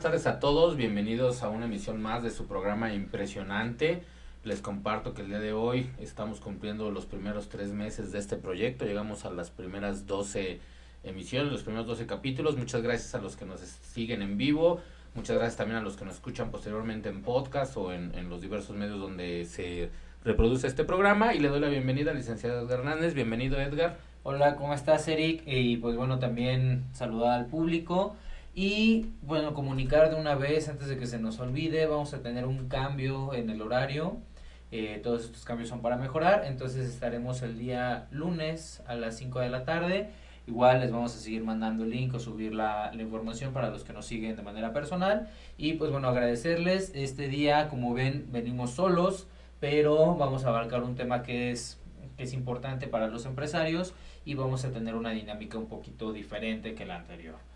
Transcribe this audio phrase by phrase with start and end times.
[0.00, 4.02] buenas tardes a todos, bienvenidos a una emisión más de su programa impresionante.
[4.44, 8.36] Les comparto que el día de hoy estamos cumpliendo los primeros tres meses de este
[8.36, 10.58] proyecto, llegamos a las primeras 12
[11.04, 12.56] emisiones, los primeros 12 capítulos.
[12.56, 14.80] Muchas gracias a los que nos siguen en vivo,
[15.14, 18.40] muchas gracias también a los que nos escuchan posteriormente en podcast o en, en los
[18.40, 19.90] diversos medios donde se
[20.24, 21.34] reproduce este programa.
[21.34, 23.12] Y le doy la bienvenida al licenciado Edgar Hernández.
[23.12, 23.98] Bienvenido Edgar.
[24.22, 25.42] Hola, ¿cómo estás Eric?
[25.44, 28.16] Y pues bueno, también saludar al público.
[28.54, 32.46] Y bueno, comunicar de una vez antes de que se nos olvide, vamos a tener
[32.46, 34.18] un cambio en el horario.
[34.72, 39.40] Eh, todos estos cambios son para mejorar, entonces estaremos el día lunes a las 5
[39.40, 40.10] de la tarde.
[40.46, 43.84] Igual les vamos a seguir mandando el link o subir la, la, información para los
[43.84, 45.28] que nos siguen de manera personal.
[45.56, 46.92] Y pues bueno, agradecerles.
[46.94, 49.28] Este día, como ven, venimos solos,
[49.60, 51.78] pero vamos a abarcar un tema que es,
[52.16, 53.94] que es importante para los empresarios
[54.24, 57.49] y vamos a tener una dinámica un poquito diferente que la anterior.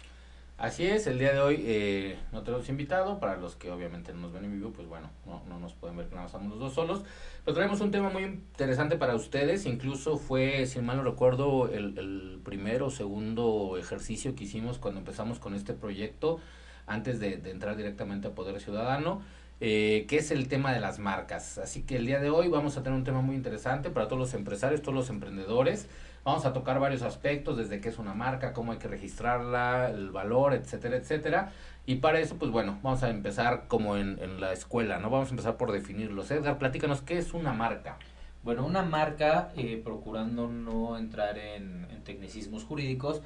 [0.56, 4.20] Así es, el día de hoy eh, no tenemos invitado, para los que obviamente no
[4.20, 6.60] nos ven en vivo, pues bueno, no, no nos pueden ver que nada estamos los
[6.60, 7.02] dos solos,
[7.44, 11.98] pero traemos un tema muy interesante para ustedes, incluso fue, si mal no recuerdo, el,
[11.98, 16.38] el primero o segundo ejercicio que hicimos cuando empezamos con este proyecto,
[16.86, 19.22] antes de, de entrar directamente a Poder Ciudadano,
[19.60, 21.58] eh, que es el tema de las marcas.
[21.58, 24.18] Así que el día de hoy vamos a tener un tema muy interesante para todos
[24.18, 25.88] los empresarios, todos los emprendedores,
[26.24, 30.10] Vamos a tocar varios aspectos, desde qué es una marca, cómo hay que registrarla, el
[30.10, 31.52] valor, etcétera, etcétera.
[31.84, 35.10] Y para eso, pues bueno, vamos a empezar como en, en la escuela, ¿no?
[35.10, 36.30] Vamos a empezar por definirlos.
[36.30, 37.98] Edgar, platícanos, ¿qué es una marca?
[38.42, 43.20] Bueno, una marca, eh, procurando no entrar en, en tecnicismos jurídicos,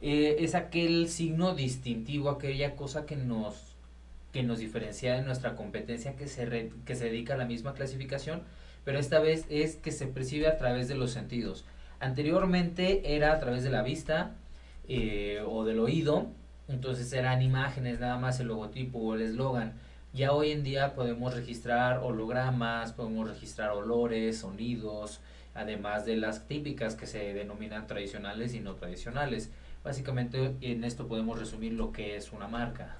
[0.00, 3.76] eh, es aquel signo distintivo, aquella cosa que nos,
[4.32, 7.74] que nos diferencia de nuestra competencia que se, re, que se dedica a la misma
[7.74, 8.42] clasificación,
[8.84, 11.64] pero esta vez es que se percibe a través de los sentidos.
[12.00, 14.32] Anteriormente era a través de la vista
[14.88, 16.26] eh, o del oído,
[16.68, 19.74] entonces eran imágenes, nada más el logotipo o el eslogan.
[20.12, 25.20] Ya hoy en día podemos registrar hologramas, podemos registrar olores, sonidos,
[25.54, 29.50] además de las típicas que se denominan tradicionales y no tradicionales.
[29.82, 32.96] Básicamente en esto podemos resumir lo que es una marca.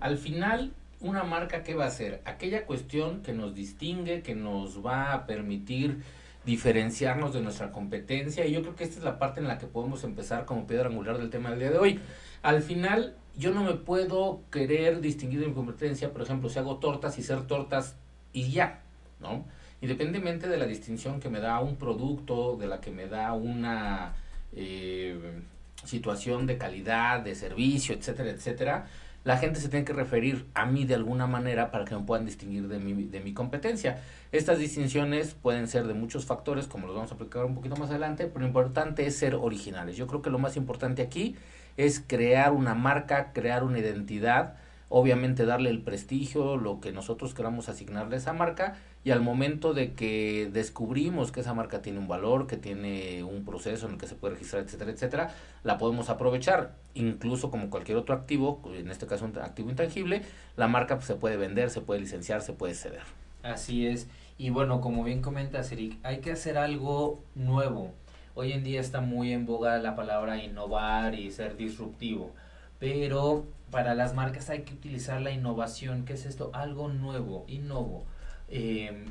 [0.00, 2.20] Al final, una marca, ¿qué va a ser?
[2.24, 6.02] Aquella cuestión que nos distingue, que nos va a permitir
[6.44, 9.66] diferenciarnos de nuestra competencia y yo creo que esta es la parte en la que
[9.66, 12.00] podemos empezar como piedra angular del tema del día de hoy.
[12.42, 16.78] Al final yo no me puedo querer distinguir de mi competencia, por ejemplo, si hago
[16.78, 17.96] tortas y ser tortas
[18.32, 18.80] y ya,
[19.20, 19.44] ¿no?
[19.80, 24.14] Independientemente de la distinción que me da un producto, de la que me da una
[24.54, 25.42] eh,
[25.84, 28.86] situación de calidad, de servicio, etcétera, etcétera,
[29.24, 32.26] la gente se tiene que referir a mí de alguna manera para que me puedan
[32.26, 34.00] distinguir de mi, de mi competencia.
[34.32, 37.90] Estas distinciones pueden ser de muchos factores, como los vamos a aplicar un poquito más
[37.90, 39.96] adelante, pero lo importante es ser originales.
[39.96, 41.36] Yo creo que lo más importante aquí
[41.76, 44.56] es crear una marca, crear una identidad,
[44.94, 49.72] obviamente darle el prestigio, lo que nosotros queramos asignarle a esa marca y al momento
[49.72, 53.98] de que descubrimos que esa marca tiene un valor, que tiene un proceso en el
[53.98, 56.74] que se puede registrar, etcétera, etcétera, la podemos aprovechar.
[56.92, 60.22] Incluso como cualquier otro activo, en este caso un activo intangible,
[60.56, 63.04] la marca pues, se puede vender, se puede licenciar, se puede ceder.
[63.42, 64.08] Así es.
[64.36, 67.92] Y bueno, como bien comentas, Eric, hay que hacer algo nuevo.
[68.34, 72.34] Hoy en día está muy en boga la palabra innovar y ser disruptivo
[72.82, 76.04] pero para las marcas hay que utilizar la innovación.
[76.04, 76.50] ¿Qué es esto?
[76.52, 78.04] Algo nuevo, innovo,
[78.48, 79.06] eh,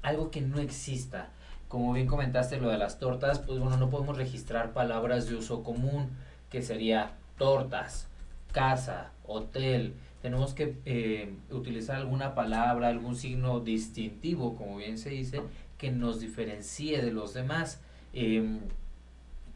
[0.00, 1.30] algo que no exista.
[1.68, 5.64] Como bien comentaste lo de las tortas, pues bueno, no podemos registrar palabras de uso
[5.64, 6.10] común,
[6.50, 8.06] que sería tortas,
[8.52, 9.94] casa, hotel.
[10.22, 15.42] Tenemos que eh, utilizar alguna palabra, algún signo distintivo, como bien se dice,
[15.78, 17.80] que nos diferencie de los demás.
[18.12, 18.60] Eh,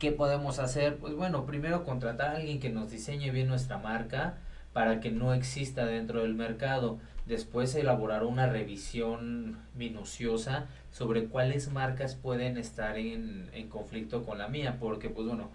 [0.00, 0.96] ¿Qué podemos hacer?
[0.96, 4.38] Pues bueno, primero contratar a alguien que nos diseñe bien nuestra marca
[4.72, 6.98] para que no exista dentro del mercado.
[7.26, 14.48] Después elaborar una revisión minuciosa sobre cuáles marcas pueden estar en, en conflicto con la
[14.48, 15.50] mía, porque pues bueno,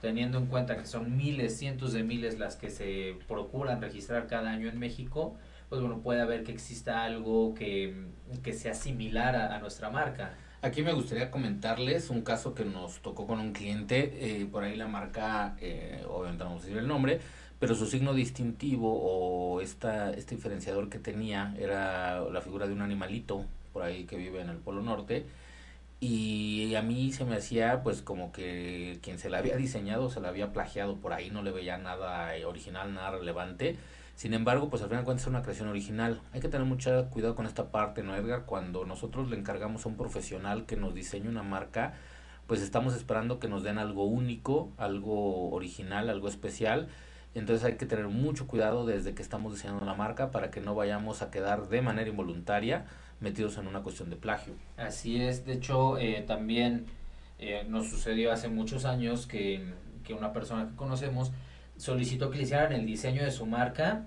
[0.00, 4.50] teniendo en cuenta que son miles, cientos de miles las que se procuran registrar cada
[4.50, 5.36] año en México,
[5.68, 7.94] pues bueno, puede haber que exista algo que,
[8.42, 10.34] que sea similar a, a nuestra marca.
[10.64, 14.76] Aquí me gustaría comentarles un caso que nos tocó con un cliente, eh, por ahí
[14.76, 17.20] la marca, eh, obviamente no vamos a decir el nombre,
[17.58, 22.80] pero su signo distintivo o esta, este diferenciador que tenía era la figura de un
[22.80, 23.44] animalito
[23.74, 25.26] por ahí que vive en el Polo Norte.
[26.00, 30.20] Y a mí se me hacía pues como que quien se la había diseñado se
[30.22, 33.76] la había plagiado por ahí, no le veía nada original, nada relevante
[34.16, 36.20] sin embargo, pues al final de cuentas es una creación original.
[36.32, 38.44] Hay que tener mucho cuidado con esta parte, ¿no, Edgar?
[38.46, 41.94] Cuando nosotros le encargamos a un profesional que nos diseñe una marca,
[42.46, 46.88] pues estamos esperando que nos den algo único, algo original, algo especial.
[47.34, 50.74] Entonces hay que tener mucho cuidado desde que estamos diseñando la marca para que no
[50.74, 52.86] vayamos a quedar de manera involuntaria
[53.20, 54.54] metidos en una cuestión de plagio.
[54.76, 56.86] Así es, de hecho eh, también
[57.40, 59.64] eh, nos sucedió hace muchos años que,
[60.04, 61.32] que, una persona que conocemos
[61.76, 64.06] solicitó que le hicieran el diseño de su marca,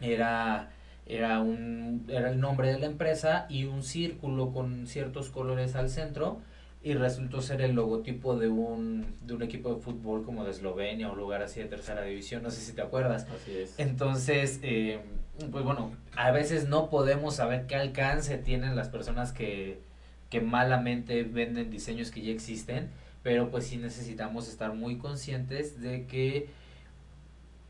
[0.00, 0.70] era,
[1.06, 5.88] era, un, era el nombre de la empresa y un círculo con ciertos colores al
[5.90, 6.40] centro
[6.84, 11.10] y resultó ser el logotipo de un, de un equipo de fútbol como de Eslovenia
[11.10, 13.26] o lugar así de tercera división, no sé si te acuerdas.
[13.30, 13.78] Así es.
[13.78, 15.00] Entonces, eh,
[15.50, 19.80] pues bueno, a veces no podemos saber qué alcance tienen las personas que,
[20.28, 22.90] que malamente venden diseños que ya existen,
[23.22, 26.48] pero pues sí necesitamos estar muy conscientes de que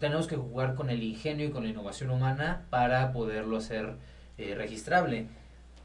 [0.02, 3.94] tenemos que jugar con el ingenio y con la innovación humana para poderlo hacer
[4.36, 5.28] eh, registrable.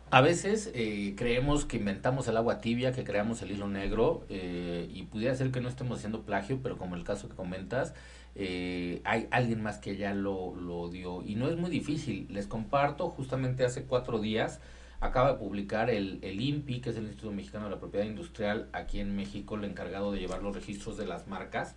[0.10, 4.90] A veces eh, creemos que inventamos el agua tibia, que creamos el hilo negro eh,
[4.92, 7.94] y pudiera ser que no estemos haciendo plagio, pero como el caso que comentas,
[8.34, 12.26] eh, hay alguien más que ya lo, lo dio y no es muy difícil.
[12.32, 14.62] Les comparto, justamente hace cuatro días
[15.00, 18.68] acaba de publicar el, el INPI, que es el Instituto Mexicano de la Propiedad Industrial,
[18.74, 21.76] aquí en México, el encargado de llevar los registros de las marcas.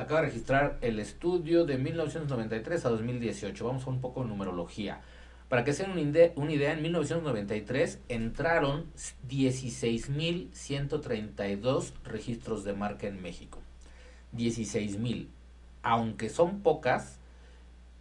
[0.00, 3.66] Acaba de registrar el estudio de 1993 a 2018.
[3.66, 5.02] Vamos a un poco de numerología.
[5.50, 5.90] Para que se den
[6.36, 8.86] una idea, en 1993 entraron
[9.28, 13.58] 16.132 registros de marca en México.
[14.34, 15.26] 16.000.
[15.82, 17.18] Aunque son pocas,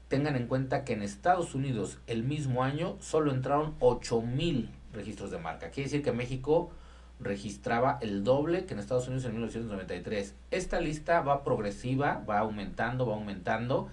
[0.07, 5.39] tengan en cuenta que en Estados Unidos el mismo año solo entraron 8.000 registros de
[5.39, 5.69] marca.
[5.69, 6.71] Quiere decir que México
[7.19, 10.33] registraba el doble que en Estados Unidos en 1993.
[10.51, 13.89] Esta lista va progresiva, va aumentando, va aumentando.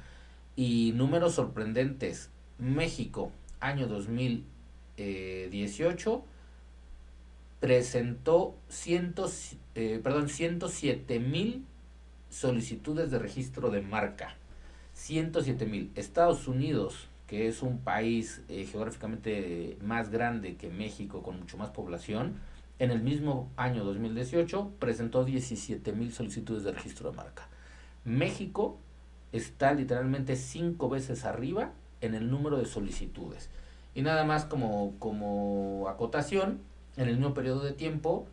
[0.55, 2.31] Y números sorprendentes.
[2.59, 6.25] México año 2018
[7.61, 11.65] presentó cientos, eh, perdón, 107 mil
[12.31, 14.37] solicitudes de registro de marca.
[14.95, 15.91] 107 mil.
[15.95, 21.71] Estados Unidos, que es un país eh, geográficamente más grande que México, con mucho más
[21.71, 22.35] población,
[22.79, 27.49] en el mismo año 2018 presentó 17 mil solicitudes de registro de marca.
[28.05, 28.79] México
[29.33, 33.51] está literalmente cinco veces arriba en el número de solicitudes.
[33.95, 36.61] Y nada más como, como acotación,
[36.97, 38.27] en el mismo periodo de tiempo,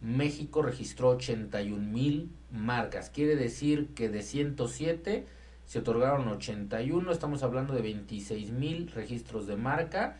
[0.00, 3.10] México registró 81 mil marcas.
[3.10, 5.26] Quiere decir que de 107
[5.66, 10.16] se otorgaron 81, estamos hablando de 26 mil registros de marca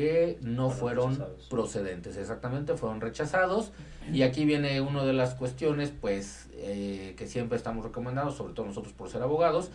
[0.00, 3.70] que no fueron, procedentes, exactamente, fueron rechazados.
[4.10, 8.64] Y aquí viene una de las cuestiones, pues, eh, que siempre estamos recomendando, sobre todo
[8.64, 9.70] nosotros por ser abogados,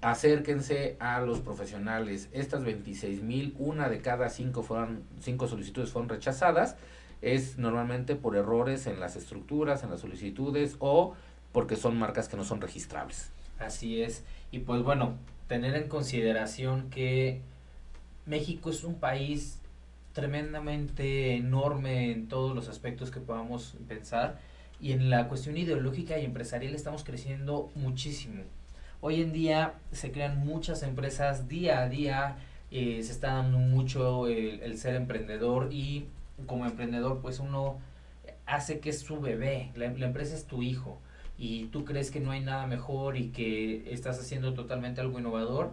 [0.00, 2.28] acérquense a los profesionales.
[2.30, 6.76] Estas 26 mil, una de cada cinco, fueron, cinco solicitudes fueron rechazadas.
[7.20, 11.14] Es normalmente por errores en las estructuras, en las solicitudes o
[11.50, 13.32] porque son marcas que no son registrables.
[13.58, 14.22] Así es.
[14.52, 15.16] Y pues bueno,
[15.48, 17.42] tener en consideración que
[18.24, 19.58] México es un país
[20.14, 24.38] tremendamente enorme en todos los aspectos que podamos pensar
[24.80, 28.44] y en la cuestión ideológica y empresarial estamos creciendo muchísimo.
[29.00, 32.36] Hoy en día se crean muchas empresas día a día,
[32.70, 36.06] eh, se está dando mucho el, ser emprendedor y
[36.46, 37.78] como emprendedor pues uno
[38.46, 40.98] hace que es su bebé, la, la, empresa es tu hijo
[41.38, 45.72] y tú crees que no hay nada mejor y que estás haciendo totalmente algo innovador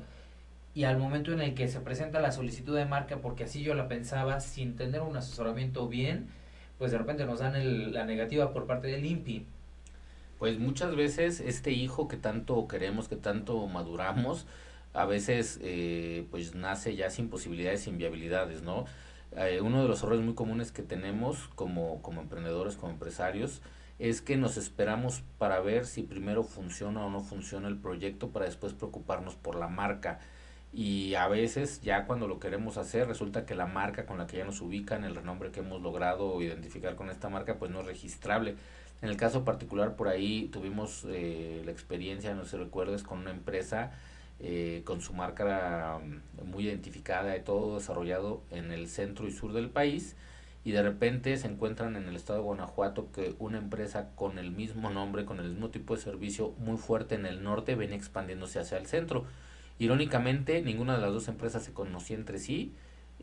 [0.74, 3.74] y al momento en el que se presenta la solicitud de marca porque así yo
[3.74, 6.30] la pensaba sin tener un asesoramiento bien,
[6.78, 9.46] pues de repente nos dan el, la negativa por parte del INPI
[10.42, 14.48] pues muchas veces este hijo que tanto queremos, que tanto maduramos,
[14.92, 18.86] a veces eh, pues nace ya sin posibilidades, sin viabilidades, ¿no?
[19.38, 23.62] Eh, uno de los errores muy comunes que tenemos como, como emprendedores, como empresarios,
[24.00, 28.46] es que nos esperamos para ver si primero funciona o no funciona el proyecto para
[28.46, 30.22] después preocuparnos por la marca.
[30.74, 34.38] Y a veces ya cuando lo queremos hacer resulta que la marca con la que
[34.38, 37.86] ya nos ubican, el renombre que hemos logrado identificar con esta marca, pues no es
[37.86, 38.56] registrable.
[39.02, 43.32] En el caso particular, por ahí tuvimos eh, la experiencia, no si recuerdes, con una
[43.32, 43.92] empresa
[44.40, 49.54] eh, con su marca mm, muy identificada y todo desarrollado en el centro y sur
[49.54, 50.16] del país
[50.64, 54.52] y de repente se encuentran en el estado de Guanajuato que una empresa con el
[54.52, 58.60] mismo nombre, con el mismo tipo de servicio muy fuerte en el norte viene expandiéndose
[58.60, 59.26] hacia el centro.
[59.82, 62.72] Irónicamente, ninguna de las dos empresas se conocía entre sí,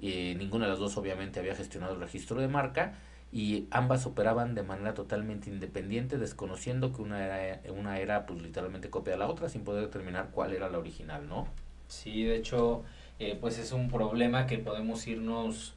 [0.02, 2.94] eh, ninguna de las dos obviamente había gestionado el registro de marca
[3.30, 8.90] y ambas operaban de manera totalmente independiente, desconociendo que una era, una era pues literalmente
[8.90, 11.46] copia de la otra, sin poder determinar cuál era la original, ¿no?
[11.86, 12.82] Sí, de hecho,
[13.20, 15.74] eh, pues es un problema que podemos irnos,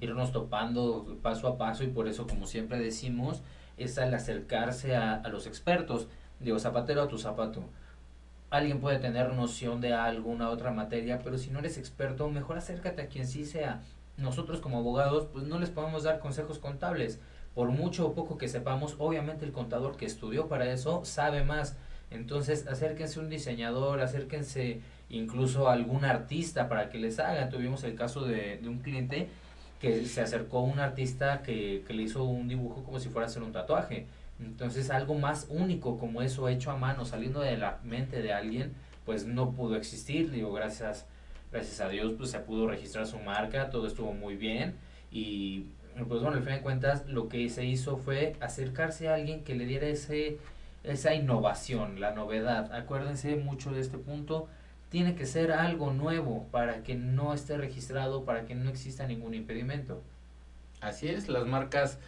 [0.00, 3.42] irnos topando paso a paso y por eso, como siempre decimos,
[3.76, 6.08] es al acercarse a, a los expertos.
[6.40, 7.64] Digo, zapatero a tu zapato.
[8.52, 13.00] Alguien puede tener noción de alguna otra materia, pero si no eres experto, mejor acércate
[13.00, 13.80] a quien sí sea.
[14.18, 17.18] Nosotros como abogados, pues no les podemos dar consejos contables.
[17.54, 21.76] Por mucho o poco que sepamos, obviamente el contador que estudió para eso sabe más.
[22.10, 27.48] Entonces, acérquense a un diseñador, acérquense incluso a algún artista para que les haga.
[27.48, 29.28] Tuvimos el caso de, de un cliente
[29.80, 33.26] que se acercó a un artista que, que le hizo un dibujo como si fuera
[33.26, 34.06] a hacer un tatuaje
[34.44, 38.72] entonces algo más único como eso hecho a mano, saliendo de la mente de alguien,
[39.04, 40.30] pues no pudo existir.
[40.30, 41.06] Digo, gracias,
[41.50, 44.74] gracias a Dios, pues se pudo registrar su marca, todo estuvo muy bien.
[45.10, 45.66] Y
[46.08, 49.54] pues bueno, al fin de cuentas, lo que se hizo fue acercarse a alguien que
[49.54, 50.38] le diera ese,
[50.84, 52.72] esa innovación, la novedad.
[52.72, 54.48] Acuérdense mucho de este punto.
[54.88, 59.34] Tiene que ser algo nuevo para que no esté registrado, para que no exista ningún
[59.34, 60.02] impedimento.
[60.80, 61.98] Así es, las marcas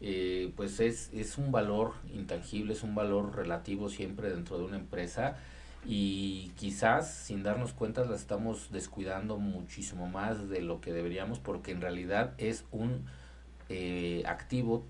[0.00, 4.76] eh, pues es, es un valor intangible, es un valor relativo siempre dentro de una
[4.76, 5.36] empresa
[5.86, 11.72] y quizás sin darnos cuenta la estamos descuidando muchísimo más de lo que deberíamos porque
[11.72, 13.04] en realidad es un
[13.68, 14.84] eh, activo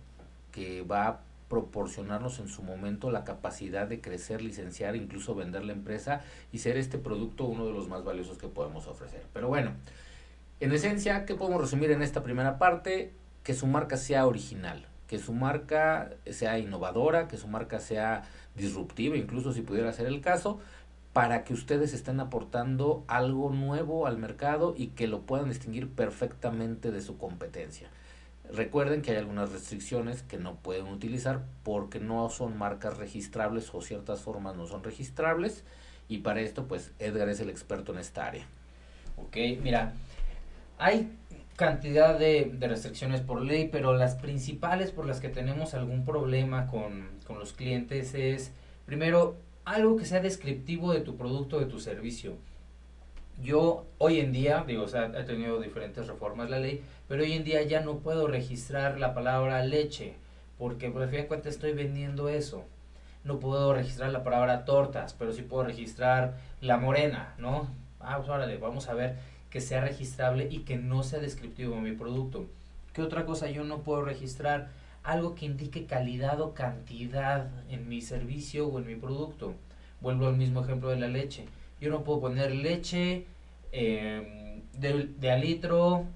[0.53, 5.73] que va a proporcionarnos en su momento la capacidad de crecer, licenciar, incluso vender la
[5.73, 9.25] empresa y ser este producto uno de los más valiosos que podemos ofrecer.
[9.33, 9.73] Pero bueno,
[10.61, 13.13] en esencia, ¿qué podemos resumir en esta primera parte?
[13.43, 18.25] Que su marca sea original, que su marca sea innovadora, que su marca sea
[18.57, 20.59] disruptiva, incluso si pudiera ser el caso,
[21.13, 26.91] para que ustedes estén aportando algo nuevo al mercado y que lo puedan distinguir perfectamente
[26.91, 27.91] de su competencia.
[28.53, 33.83] Recuerden que hay algunas restricciones que no pueden utilizar porque no son marcas registrables o
[33.83, 35.63] ciertas formas no son registrables
[36.09, 38.47] y para esto pues Edgar es el experto en esta área.
[39.17, 39.93] Ok, mira,
[40.77, 41.17] hay
[41.57, 47.09] cantidad de, restricciones por ley, pero las principales por las que tenemos algún problema con,
[47.27, 48.53] con los clientes es,
[48.87, 52.37] primero, algo que sea descriptivo de tu producto, de tu servicio.
[53.43, 57.45] Yo hoy en día, digo, o he tenido diferentes reformas la ley, pero hoy en
[57.45, 60.15] día ya no puedo registrar la palabra leche,
[60.59, 62.65] porque por fin de cuentas estoy vendiendo eso.
[63.25, 67.69] No puedo registrar la palabra tortas, pero sí puedo registrar la morena, ¿no?
[67.99, 69.17] Ah, pues órale, vamos a ver
[69.55, 72.49] que sea registrable y que no sea descriptivo de mi producto.
[72.93, 74.71] ¿Qué otra cosa yo no puedo registrar?
[75.05, 79.55] Algo que indique calidad o cantidad en mi servicio o en mi producto.
[80.01, 81.45] Vuelvo al mismo ejemplo de la leche.
[81.81, 83.27] Yo no puedo poner leche
[83.71, 86.07] em, de, de litro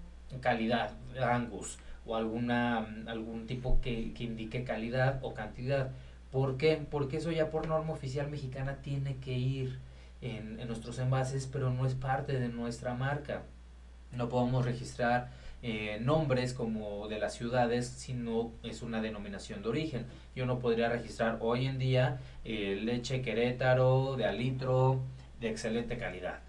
[0.40, 0.90] calidad,
[1.22, 5.92] Angus, o alguna, algún tipo que, que indique calidad o cantidad.
[6.32, 6.84] ¿Por qué?
[6.90, 9.78] Porque eso ya por norma oficial mexicana tiene que ir
[10.20, 13.42] en, nuestros envases, pero no es parte de nuestra marca.
[14.12, 15.30] No podemos registrar
[15.62, 20.06] eh, nombres como de las ciudades si no es una denominación de origen.
[20.34, 25.00] Yo no podría registrar hoy en día eh, leche Querétaro de alitro
[25.40, 26.40] de excelente calidad.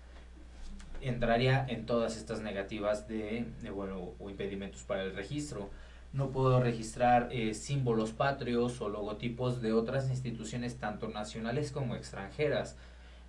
[1.01, 5.69] Entraría en todas estas negativas de, bueno, o impedimentos para el registro.
[6.11, 12.75] No puedo registrar eh, símbolos patrios o logotipos de otras instituciones tanto nacionales como extranjeras.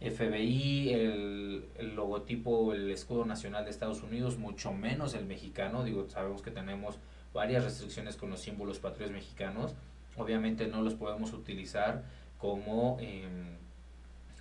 [0.00, 5.84] FBI, el, el, logotipo, el escudo nacional de Estados Unidos, mucho menos el mexicano.
[5.84, 6.98] Digo, sabemos que tenemos
[7.34, 9.74] varias restricciones con los símbolos patrios mexicanos.
[10.16, 12.04] Obviamente no los podemos utilizar
[12.38, 13.58] como, em,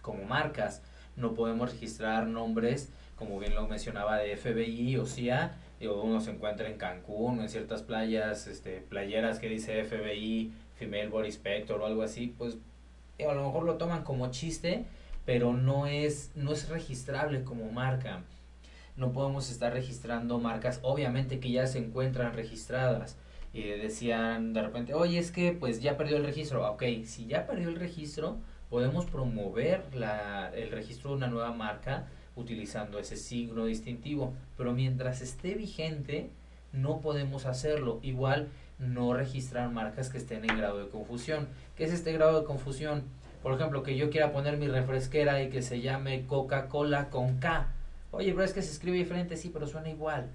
[0.02, 0.82] como marcas.
[1.18, 5.58] No podemos registrar nombres, como bien lo mencionaba, de FBI o CIA.
[5.82, 10.52] o uno se encuentra en Cancún o en ciertas playas, este, playeras que dice FBI,
[10.76, 12.58] Female Body Inspector o algo así, pues
[13.18, 14.86] a lo mejor lo toman como chiste
[15.30, 18.24] pero no es, no es registrable como marca.
[18.98, 23.16] No podemos estar registrando marcas, obviamente que ya se encuentran registradas.
[23.54, 26.68] Y decían de repente, oye, es que pues ya perdió el registro.
[26.72, 28.38] Ok, si ya perdió el registro,
[28.72, 34.34] podemos promover la, el registro de una nueva marca utilizando ese signo distintivo.
[34.58, 36.32] Pero mientras esté vigente,
[36.74, 38.00] no podemos hacerlo.
[38.02, 38.48] Igual
[38.80, 41.50] no registrar marcas que estén en grado de confusión.
[41.76, 43.04] ¿Qué es este grado de confusión?
[43.44, 47.68] Por ejemplo, que yo quiera poner mi refresquera y que se llame Coca-Cola con K.
[48.12, 50.30] Oye, pero es que se escribe diferente, sí, pero suena igual.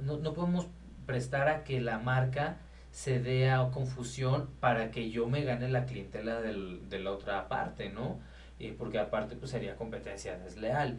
[0.00, 0.66] No, no podemos
[1.06, 2.58] prestar a que la marca
[2.90, 7.48] se dé a confusión para que yo me gane la clientela del, de la otra
[7.48, 8.18] parte, ¿no?
[8.60, 10.98] Eh, porque aparte pues sería competencia desleal.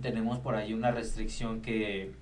[0.00, 2.12] Tenemos por ahí una restricción que,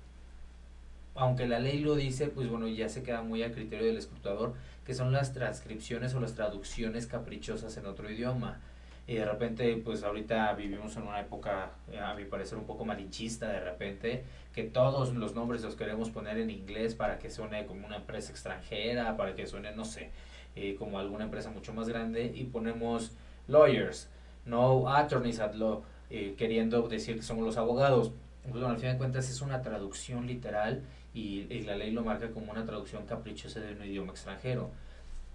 [1.15, 4.53] aunque la ley lo dice, pues bueno, ya se queda muy a criterio del escrutador,
[4.85, 8.59] que son las transcripciones o las traducciones caprichosas en otro idioma.
[9.07, 12.85] Y de repente, pues ahorita vivimos en una época, eh, a mi parecer, un poco
[12.85, 14.23] malinchista de repente,
[14.53, 18.31] que todos los nombres los queremos poner en inglés para que suene como una empresa
[18.31, 20.11] extranjera, para que suene, no sé,
[20.55, 23.11] eh, como alguna empresa mucho más grande, y ponemos
[23.47, 24.07] lawyers.
[24.45, 28.11] no attorneys at law, eh, queriendo decir que somos los abogados.
[28.49, 30.81] Bueno, al fin de cuentas es una traducción literal
[31.13, 34.71] y, la ley lo marca como una traducción caprichosa de un idioma extranjero.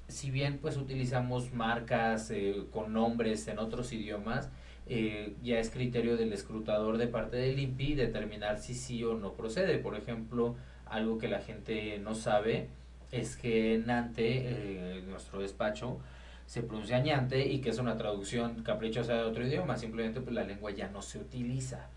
[0.08, 4.50] Si bien pues utilizamos marcas eh, con nombres en otros idiomas,
[4.88, 9.32] eh, ya es criterio del escrutador de parte del INPI determinar si sí o no
[9.32, 9.78] procede.
[9.78, 12.68] Por ejemplo, algo que la gente no sabe
[13.12, 15.98] es que Nante, eh, nuestro despacho,
[16.46, 20.44] se pronuncia ñante y que es una traducción caprichosa de otro idioma, simplemente pues la
[20.44, 21.88] lengua ya no se utiliza.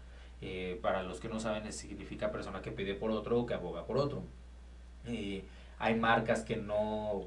[0.41, 3.85] Eh, para los que no saben, significa persona que pide por otro o que aboga
[3.85, 4.23] por otro.
[5.05, 5.43] Eh,
[5.79, 7.25] hay marcas que no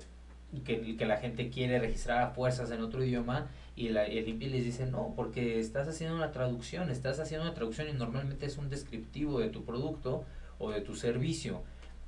[0.61, 4.87] que, la gente quiere registrar a fuerzas en otro idioma y el INPI les dice
[4.87, 9.41] no, porque estás haciendo una traducción, estás haciendo una traducción y normalmente es un descriptivo
[9.41, 10.25] de tu producto
[10.59, 11.63] o de tu servicio.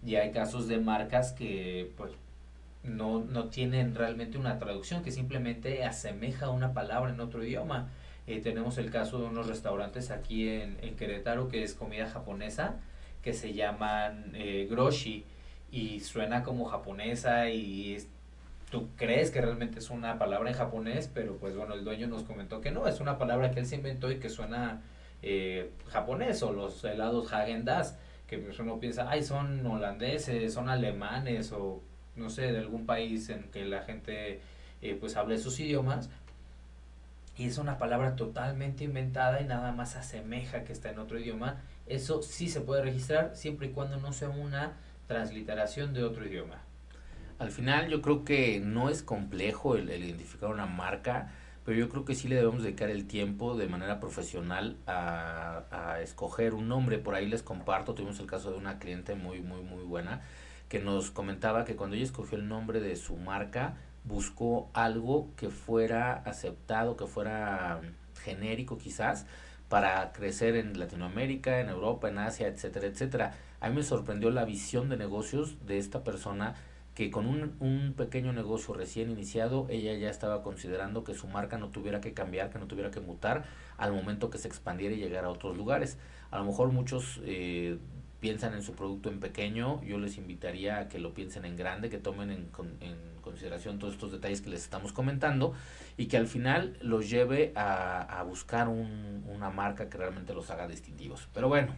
[0.04, 2.12] Y hay casos de marcas que pues
[2.82, 7.88] no, no tienen realmente una traducción, que simplemente asemeja una palabra en otro idioma.
[8.26, 12.80] Eh, tenemos el caso de unos restaurantes aquí en, en, Querétaro que es comida japonesa,
[13.22, 15.24] que se llaman eh, groshi
[15.70, 17.98] y suena como japonesa y
[18.70, 22.22] tú crees que realmente es una palabra en japonés, pero pues bueno, el dueño nos
[22.22, 24.82] comentó que no, es una palabra que él se inventó y que suena
[25.22, 30.68] eh, japonés o los helados Hagen Dazs que pues uno piensa, ay, son holandeses, son
[30.68, 31.82] alemanes o
[32.16, 34.40] no sé, de algún país en que la gente
[34.82, 36.10] eh, pues hable sus idiomas.
[37.36, 41.60] Y es una palabra totalmente inventada y nada más asemeja que está en otro idioma.
[41.86, 44.74] Eso sí se puede registrar siempre y cuando no sea una
[45.06, 46.62] transliteración de otro idioma.
[47.38, 51.32] Al final yo creo que no es complejo el identificar una marca
[51.64, 56.00] pero yo creo que sí le debemos dedicar el tiempo de manera profesional a, a,
[56.02, 56.98] escoger un nombre.
[56.98, 60.20] Por ahí les comparto, tuvimos el caso de una cliente muy, muy, muy buena
[60.68, 65.50] que nos comentaba que cuando ella escogió el nombre de su marca, buscó algo que
[65.50, 67.80] fuera aceptado, que fuera
[68.22, 69.26] genérico quizás,
[69.68, 73.34] para crecer en Latinoamérica, en Europa, en Asia, etcétera, etcétera.
[73.60, 76.54] A mí me sorprendió la visión de negocios de esta persona
[76.94, 81.58] que con un, un, pequeño negocio recién iniciado, ella ya estaba considerando que su marca
[81.58, 83.46] no tuviera que cambiar, que no tuviera que mutar
[83.78, 85.98] al momento que se expandiera y llegara a otros lugares.
[86.30, 87.78] A lo mejor muchos eh,
[88.24, 91.90] piensan en su producto en pequeño, yo les invitaría a que lo piensen en grande,
[91.90, 92.48] que tomen en,
[92.80, 95.52] en consideración todos estos detalles que les estamos comentando
[95.98, 100.48] y que al final los lleve a, a buscar un, una marca que realmente los
[100.50, 101.28] haga distintivos.
[101.34, 101.74] Pero bueno,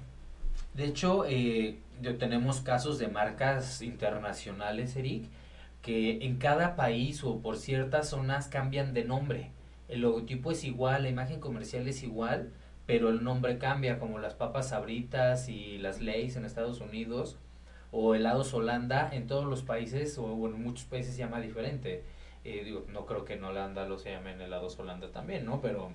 [0.74, 1.80] de hecho, eh,
[2.20, 5.24] tenemos casos de marcas internacionales, Eric,
[5.82, 9.50] que en cada país o por ciertas zonas cambian de nombre.
[9.88, 12.52] El logotipo es igual, la imagen comercial es igual,
[12.86, 17.36] pero el nombre cambia, como las papas sabritas y las Lays en Estados Unidos,
[17.90, 22.02] o helados Holanda, en todos los países, o en muchos países se llama diferente.
[22.44, 25.60] Eh, digo, no creo que en Holanda lo se llamen helados Holanda también, ¿no?
[25.60, 25.90] Pero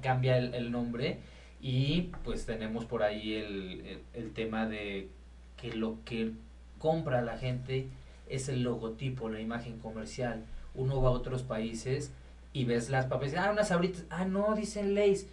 [0.00, 1.18] cambia el, el nombre
[1.60, 5.08] y pues tenemos por ahí el, el, tema de
[5.56, 6.32] que lo que
[6.78, 7.86] compra la gente
[8.28, 10.44] es el logotipo, la imagen comercial.
[10.74, 12.12] Uno va a otros países
[12.52, 15.28] y ves las papas, ah, unas sabritas, ah, no, dicen Lays.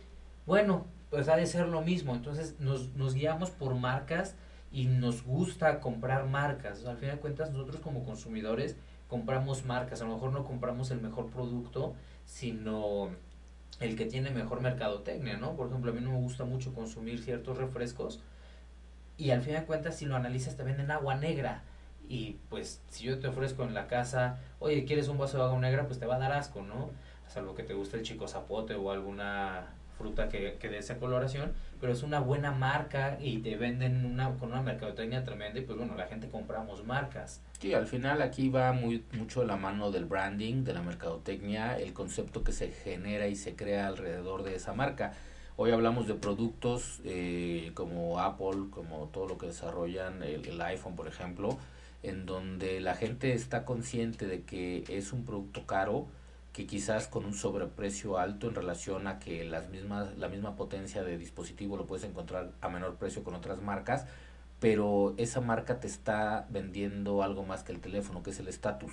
[0.46, 2.16] Bueno, pues ha de ser lo mismo.
[2.16, 4.36] Entonces nos, nos guiamos por marcas
[4.72, 6.86] y nos gusta comprar marcas.
[6.86, 8.76] al final de cuentas, nosotros como consumidores
[9.08, 10.02] compramos marcas.
[10.02, 11.96] A lo mejor no compramos el mejor producto,
[12.26, 13.10] sino
[13.80, 15.56] el que tiene mejor mercadotecnia, ¿no?
[15.56, 18.20] Por ejemplo, a mí no me gusta mucho consumir ciertos refrescos
[19.18, 21.64] y al fin de cuentas si lo analizas te venden agua negra
[22.08, 25.60] y pues si yo te ofrezco en la casa, oye, ¿quieres un vaso de agua
[25.60, 25.86] negra?
[25.88, 26.92] Pues te va a dar asco, ¿no?
[27.28, 31.52] Salvo que te guste el chico zapote o alguna fruta que, que dé esa coloración,
[31.82, 35.78] pero es una buena marca y te venden una, con una mercadotecnia tremenda y pues
[35.78, 37.42] bueno, la gente compramos marcas.
[37.60, 41.92] Sí, al final aquí va muy mucho la mano del branding, de la mercadotecnia, el
[41.92, 45.14] concepto que se genera y se crea alrededor de esa marca.
[45.58, 50.96] Hoy hablamos de productos eh, como Apple, como todo lo que desarrollan, el, el iPhone
[50.96, 51.58] por ejemplo,
[52.04, 56.08] en donde la gente está consciente de que es un producto caro,
[56.60, 61.06] que quizás con un sobreprecio alto en relación a que las mismas, la misma potencia
[61.06, 64.06] de dispositivo lo puedes encontrar a menor precio con otras marcas,
[64.60, 68.92] pero esa marca te está vendiendo algo más que el teléfono, que es el estatus,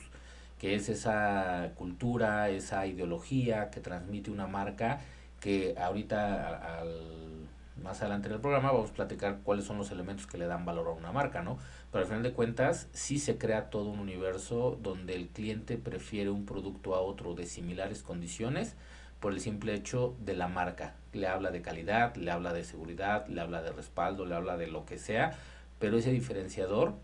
[0.61, 5.01] que es esa cultura, esa ideología que transmite una marca
[5.41, 7.49] que ahorita al
[7.83, 10.65] más adelante en el programa vamos a platicar cuáles son los elementos que le dan
[10.65, 11.59] valor a una marca, ¿no?
[11.93, 16.31] Pero al final de cuentas sí se crea todo un universo donde el cliente prefiere
[16.31, 18.75] un producto a otro de similares condiciones
[19.21, 20.95] por el simple hecho de la marca.
[21.13, 24.67] Le habla de calidad, le habla de seguridad, le habla de respaldo, le habla de
[24.67, 25.37] lo que sea,
[25.79, 26.95] pero ese diferenciador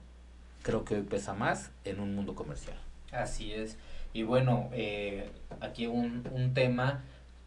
[0.62, 2.76] creo que hoy pesa más en un mundo comercial.
[3.10, 3.76] Así es.
[4.14, 5.30] Y bueno, eh,
[5.60, 7.02] aquí un, un tema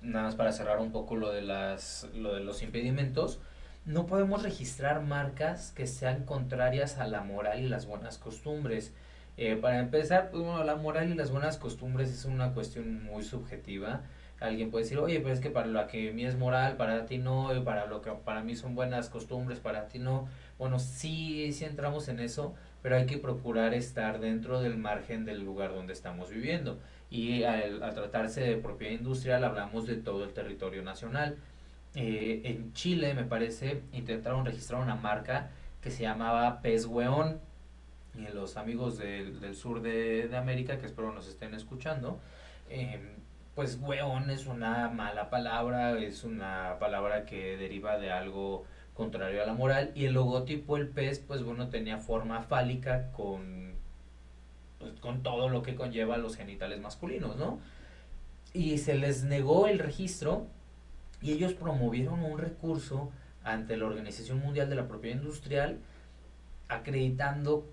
[0.06, 3.40] nada más para cerrar un poco lo de, las, lo de los impedimentos,
[3.86, 8.94] no podemos registrar marcas que sean contrarias a la moral y las buenas costumbres.
[9.38, 13.24] Eh, para empezar, pues, bueno, la moral y las buenas costumbres es una cuestión muy
[13.24, 14.02] subjetiva.
[14.40, 17.06] Alguien puede decir, oye, pero es que para lo que a mí es moral, para
[17.06, 20.28] ti no, para lo que para mí son buenas costumbres, para ti no.
[20.58, 25.44] Bueno, sí, sí entramos en eso, pero hay que procurar estar dentro del margen del
[25.44, 26.80] lugar donde estamos viviendo.
[27.10, 31.38] Y al, tratarse de propiedad industrial hablamos de todo el territorio nacional.
[31.94, 37.40] Eh, en Chile, me parece, intentaron registrar una marca que se llamaba Pez Hueón
[38.16, 42.20] y los amigos del, del sur de, de, América, que espero nos estén escuchando,
[42.70, 43.00] eh,
[43.56, 49.46] pues weón es una mala palabra, es una palabra que deriva de algo contrario a
[49.46, 53.65] la moral y el logotipo el pez pues bueno tenía forma fálica con
[54.86, 57.60] pues, con todo lo que conlleva los genitales masculinos, ¿no?
[58.54, 60.46] Y se les negó el registro
[61.24, 63.12] y ellos promovieron un recurso
[63.44, 65.80] ante la Organización Mundial de la Propiedad Industrial
[66.68, 67.68] acreditando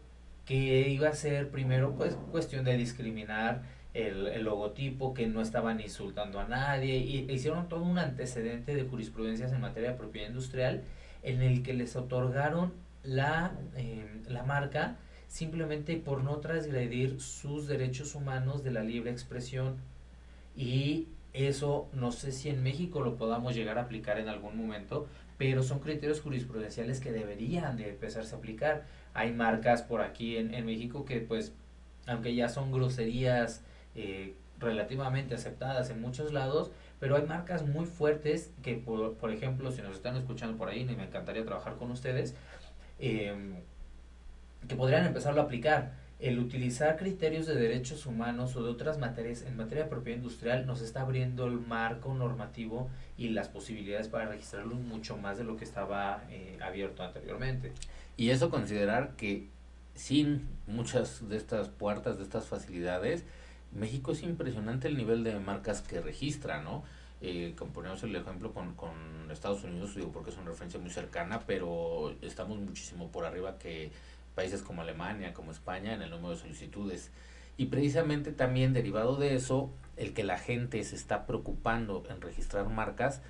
[0.47, 6.41] que iba a ser primero pues cuestión de discriminar el, logotipo, que no estaban insultando
[6.41, 10.83] a nadie, y hicieron todo un antecedente de jurisprudencias en materia de propiedad industrial
[11.23, 12.73] en el que les otorgaron
[13.03, 14.97] la, em, la marca
[15.33, 19.77] simplemente por no transgredir sus derechos humanos de la libre expresión
[20.55, 25.07] y eso no sé si en México lo podamos llegar a aplicar en algún momento,
[25.39, 28.85] pero son criterios jurisprudenciales que deberían de empezarse a aplicar.
[29.15, 31.55] Hay marcas por aquí en, en México que pues,
[32.07, 33.63] aunque ya son groserías
[33.95, 39.73] eh, relativamente aceptadas en muchos lados, pero hay marcas muy fuertes que, por, por, ejemplo,
[39.73, 42.35] si nos están escuchando por ahí, me encantaría trabajar con ustedes,
[42.99, 43.35] eh,
[44.69, 45.93] que podrían empezarlo a aplicar.
[46.19, 50.67] El utilizar criterios de derechos humanos o de otras materias en materia de propiedad industrial
[50.67, 55.57] nos está abriendo el marco normativo y las posibilidades para registrarlo mucho más de lo
[55.57, 57.73] que estaba eh, abierto anteriormente.
[58.17, 59.49] Y eso considerar que
[59.95, 63.25] sin muchas de estas puertas, de estas facilidades,
[63.73, 66.85] México es impresionante el nivel de marcas que registra, ¿no?
[67.21, 68.91] Eh, ponemos el ejemplo con, con
[69.31, 73.93] Estados Unidos, digo porque es una referencia muy cercana, pero estamos muchísimo por arriba que
[74.35, 77.11] países como Alemania, como España, en el número de solicitudes.
[77.57, 82.69] Y precisamente también derivado de eso, el que la gente se está preocupando en registrar
[82.69, 83.21] marcas,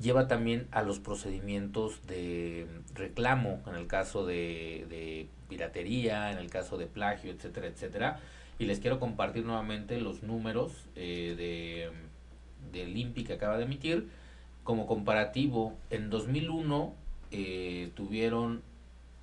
[0.00, 6.76] lleva también a los procedimientos de reclamo, en el caso de, piratería, en el caso
[6.76, 8.20] de plagio, etcétera, etcétera
[8.62, 11.90] y les quiero compartir nuevamente los números eh, de,
[12.70, 14.08] del que acaba de emitir.
[14.62, 16.94] Como comparativo, en 2001
[17.32, 18.62] eh, tuvieron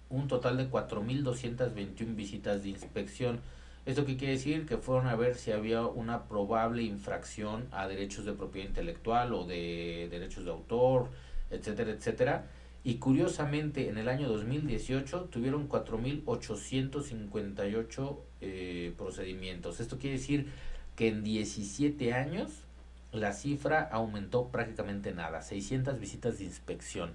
[0.09, 3.39] un total de 4.221 visitas de inspección.
[3.85, 4.65] ¿Esto qué quiere decir?
[4.65, 9.45] Que fueron a ver si había una probable infracción a derechos de propiedad intelectual o
[9.45, 11.09] de derechos de autor,
[11.49, 12.45] etcétera, etcétera
[12.83, 19.79] y curiosamente en el año 2018 tuvieron 4.858 eh, procedimientos.
[19.79, 20.47] Esto quiere decir
[20.95, 22.51] que en 17 años
[23.11, 27.11] la cifra aumentó prácticamente nada, 600 visitas de inspección.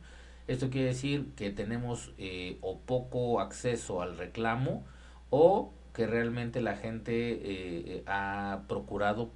[0.46, 4.84] Esto quiere decir que tenemos eh, o poco acceso al reclamo
[5.30, 9.30] o que realmente la gente eh, ha procurado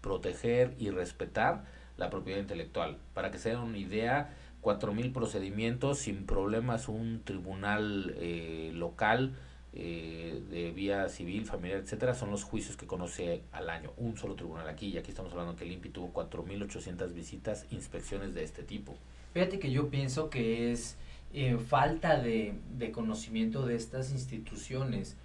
[0.00, 1.64] proteger y respetar
[1.96, 2.98] la propiedad intelectual.
[3.14, 9.34] Para que se den una idea, cuatro mil procedimientos sin problemas un tribunal eh, local
[9.72, 13.92] eh, de vía civil, familiar, etcétera, son los juicios que conoce al año.
[13.96, 18.34] Un solo tribunal aquí, y aquí estamos hablando que el INPI tuvo 4.800 visitas, inspecciones
[18.34, 18.96] de este tipo.
[19.38, 20.96] Fíjate que yo pienso que es
[21.32, 22.58] eh, falta de,
[22.92, 25.16] conocimiento de estas instituciones.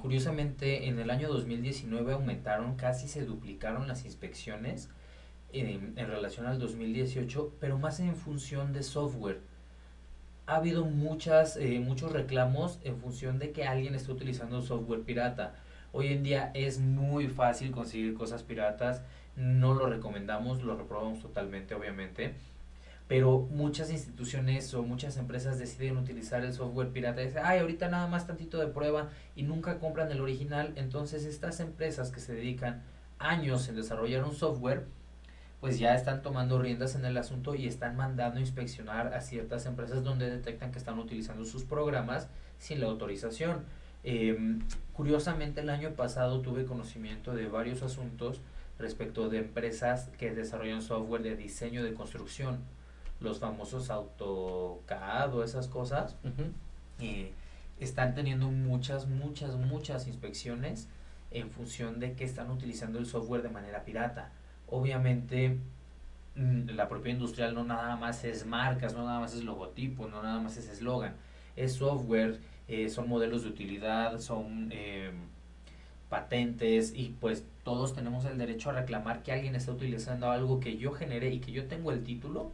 [0.00, 4.88] curiosamente, en el año 2019 aumentaron, casi se duplicaron las inspecciones
[5.52, 9.38] en, relación al 2018, pero más en función de software.
[10.46, 15.54] Ha habido muchas, eh, muchos reclamos en función de que alguien está utilizando software pirata.
[15.92, 19.04] Hoy en día es muy fácil conseguir cosas piratas,
[19.36, 22.34] no lo recomendamos, lo reprobamos totalmente, obviamente.
[23.06, 27.88] Pero muchas instituciones o muchas empresas deciden utilizar el software pirata y dicen, ay, ahorita
[27.88, 30.72] nada más tantito de prueba y nunca compran el original.
[30.76, 32.82] Entonces estas empresas que se dedican
[33.18, 34.86] años en desarrollar un software,
[35.60, 40.02] pues ya están tomando riendas en el asunto y están mandando inspeccionar a ciertas empresas
[40.02, 43.64] donde detectan que están utilizando sus programas sin la autorización.
[44.02, 44.60] Em,
[44.92, 48.40] curiosamente el año pasado tuve conocimiento de varios asuntos
[48.78, 52.58] respecto de empresas que desarrollan software de diseño de construcción,
[53.24, 56.16] los famosos AutoCAD o esas cosas,
[57.00, 57.28] y
[57.80, 60.88] están teniendo muchas, muchas, muchas inspecciones
[61.30, 64.30] en función de que están utilizando el software de manera pirata.
[64.68, 65.58] Obviamente
[66.36, 70.22] mm, la propiedad industrial no nada más es marcas, no nada más es logotipo, no
[70.22, 71.14] nada más es eslogan,
[71.56, 75.10] es software, eh, son modelos de utilidad, son eh,
[76.08, 80.76] patentes y pues todos tenemos el derecho a reclamar que alguien está utilizando algo que
[80.76, 82.52] yo generé y que yo tengo el título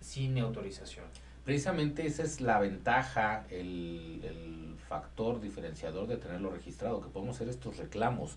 [0.00, 1.06] sin autorización.
[1.44, 7.48] Precisamente esa es la ventaja, el, el factor diferenciador de tenerlo registrado, que podemos hacer
[7.48, 8.36] estos reclamos.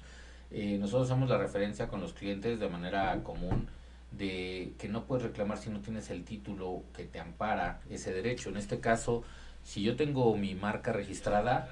[0.51, 3.67] Eh, nosotros hacemos la referencia con los clientes de manera común
[4.11, 8.49] de que no puedes reclamar si no tienes el título que te ampara ese derecho.
[8.49, 9.23] En este caso,
[9.63, 11.69] si yo tengo mi marca registrada,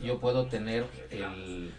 [0.00, 1.72] yo puedo tener el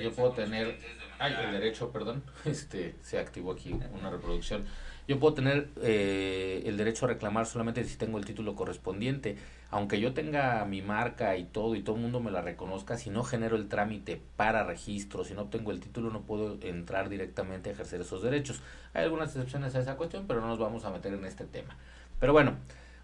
[0.00, 0.78] yo puedo tener
[1.18, 4.66] ay, el derecho, perdón, este se activó aquí una reproducción.
[5.08, 9.36] Yo puedo tener eh, el derecho a reclamar solamente si tengo el título correspondiente.
[9.70, 13.10] Aunque yo tenga mi marca y todo y todo el mundo me la reconozca, si
[13.10, 17.70] no genero el trámite para registro, si no obtengo el título, no puedo entrar directamente
[17.70, 18.60] a ejercer esos derechos.
[18.94, 21.76] Hay algunas excepciones a esa cuestión, pero no nos vamos a meter en este tema.
[22.18, 22.54] Pero bueno,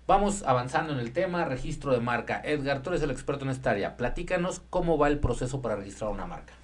[0.07, 2.41] vamos avanzando en el tema, registro de marca.
[2.45, 3.97] Edgar, tú eres el experto en esta área.
[3.97, 6.55] Platícanos cómo va el proceso para registrar una marca.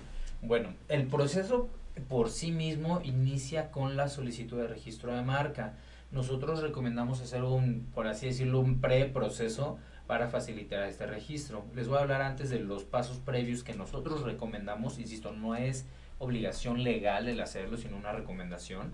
[0.42, 1.68] Bueno, el proceso
[2.00, 5.74] por sí mismo inicia con la solicitud de registro de marca.
[6.10, 11.64] Nosotros recomendamos hacer un, por así decirlo, un preproceso para facilitar este registro.
[11.74, 15.84] Les voy a hablar antes de los pasos previos que nosotros recomendamos, insisto, no es
[16.18, 18.92] obligación legal el hacerlo, sino una recomendación.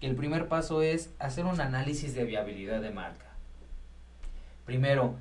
[0.00, 3.26] El primer paso es hacer un análisis de viabilidad de marca.
[4.64, 5.16] Primero,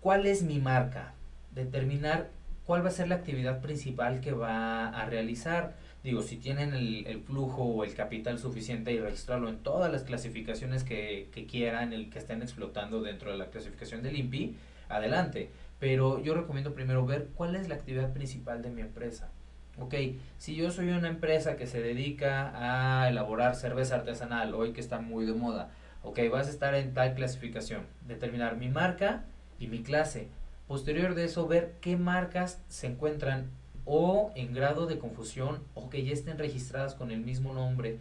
[0.00, 1.14] ¿cuál es mi marca?
[1.54, 2.28] Determinar
[2.66, 7.22] cuál va a ser la actividad principal que va a realizar digo, si tienen el,
[7.26, 12.10] flujo o el capital suficiente y registrarlo en todas las clasificaciones que, que quieran, el
[12.10, 14.56] que estén explotando dentro de la clasificación del INPI,
[14.88, 15.50] adelante.
[15.78, 19.30] Pero yo recomiendo primero ver cuál es la actividad principal de mi empresa.
[19.78, 19.94] Ok,
[20.36, 25.00] si yo soy una empresa que se dedica a elaborar cerveza artesanal, hoy que está
[25.00, 25.70] muy de moda,
[26.02, 29.24] ok, vas a estar en tal clasificación, determinar mi marca
[29.58, 30.28] y mi clase.
[30.68, 33.50] Posterior de eso, ver qué marcas se encuentran
[33.92, 37.98] o en grado de confusión o que ya estén registradas con el mismo nombre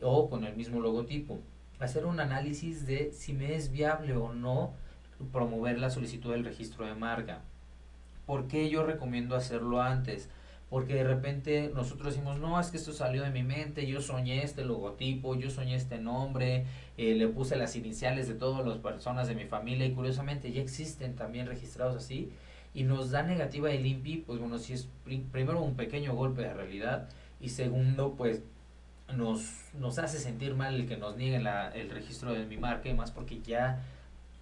[0.00, 1.40] o con el mismo logotipo.
[1.80, 4.72] Hacer un análisis de si me es viable o no
[5.32, 7.40] promover la solicitud del registro de marca.
[8.24, 10.30] ¿Por qué yo recomiendo hacerlo antes?
[10.70, 14.44] Porque de repente nosotros decimos, no, es que esto salió de mi mente, yo soñé
[14.44, 16.66] este logotipo, yo soñé este nombre,
[16.98, 20.62] eh, le puse las iniciales de todas las personas de mi familia y curiosamente ya
[20.62, 22.30] existen también registrados así
[22.76, 24.86] y nos da negativa el INPI, pues bueno, si es
[25.32, 27.08] primero un pequeño golpe de realidad
[27.40, 28.42] y segundo, pues
[29.14, 32.90] nos, nos hace sentir mal el que nos nieguen la, el registro de mi marca
[32.90, 33.82] y más porque ya,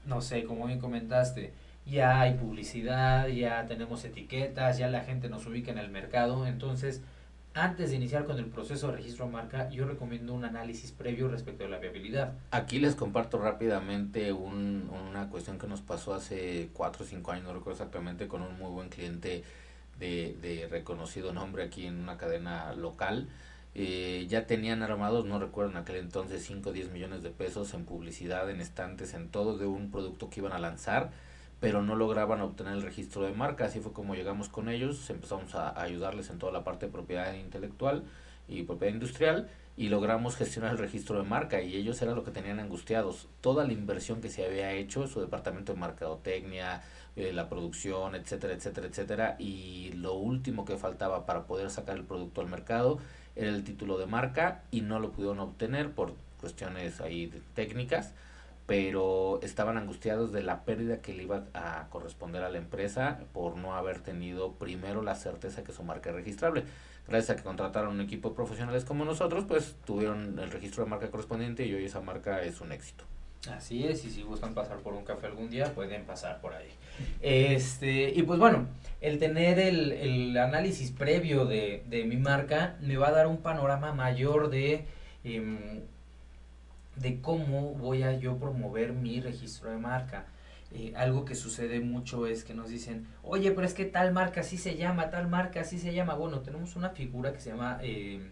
[0.05, 1.53] no sé, como bien comentaste,
[1.87, 7.03] ya hay publicidad, ya tenemos etiquetas, ya la gente nos ubica en el mercado, entonces
[7.55, 11.65] antes de iniciar con el proceso de registro marca, yo recomiendo un análisis previo respecto
[11.65, 12.35] a la viabilidad.
[12.51, 17.45] Aquí les comparto rápidamente un, una cuestión que nos pasó hace 4 o 5 años,
[17.45, 19.45] no recuerdo exactamente, con un muy buen cliente
[19.99, 23.29] de, de reconocido nombre aquí en una cadena local.
[23.77, 27.73] Eh, ya tenían armados, no recuerdo en aquel entonces, 5 o 10 millones de pesos
[27.75, 31.11] en publicidad, en estantes, en todo de un producto que iban a lanzar
[31.65, 33.65] pero no lograban obtener el registro de marca.
[33.65, 37.33] Así fue como llegamos con ellos, empezamos a, ayudarles en toda la parte de propiedad
[37.33, 38.05] intelectual
[38.47, 42.33] y propiedad industrial y logramos gestionar el registro de marca y ellos eran lo que
[42.33, 43.29] tenían angustiados.
[43.41, 46.83] Toda la inversión que se había hecho, su departamento de mercadotecnia,
[47.17, 52.05] eh, la producción, etcétera, etcétera, etcétera, y lo último que faltaba para poder sacar el
[52.05, 52.99] producto al mercado
[53.37, 58.13] era el título de marca y no lo pudieron obtener por cuestiones ahí técnicas
[58.67, 63.57] pero estaban angustiados de la pérdida que le iba a corresponder a la empresa por
[63.57, 66.65] no haber tenido primero la certeza que su marca es registrable.
[67.07, 70.91] Gracias a que contrataron un equipo de profesionales como nosotros, pues tuvieron el registro de
[70.91, 73.05] marca correspondiente y hoy esa marca es un éxito.
[73.51, 76.71] Así es, y si gustan pasar por un café algún día, pueden pasar por ahí.
[77.21, 78.69] Este, y pues bueno,
[79.03, 83.39] el tener el, el análisis previo de, de, mi marca me va a dar un
[83.39, 84.87] panorama mayor de
[85.25, 85.83] eh,
[86.97, 90.27] de cómo voy a yo promover mi registro de marca.
[90.73, 94.41] Eh, algo que sucede mucho es que nos dicen, oye, pero es que tal marca
[94.41, 96.15] así se llama, tal marca así se llama.
[96.15, 98.31] Bueno, tenemos una figura que se llama eh,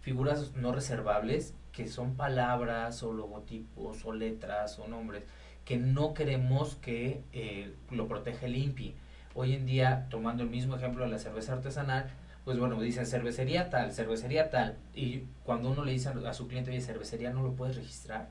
[0.00, 5.24] figuras no reservables, que son palabras o logotipos o letras o nombres
[5.66, 8.94] que no queremos que eh, lo proteja el INPI.
[9.34, 12.08] Hoy en día, tomando el mismo ejemplo de la cerveza artesanal,
[12.46, 14.76] pues bueno, dicen cervecería tal, cervecería tal.
[14.94, 18.28] Y cuando uno le dice a su cliente, oye, cervecería no lo puedes registrar.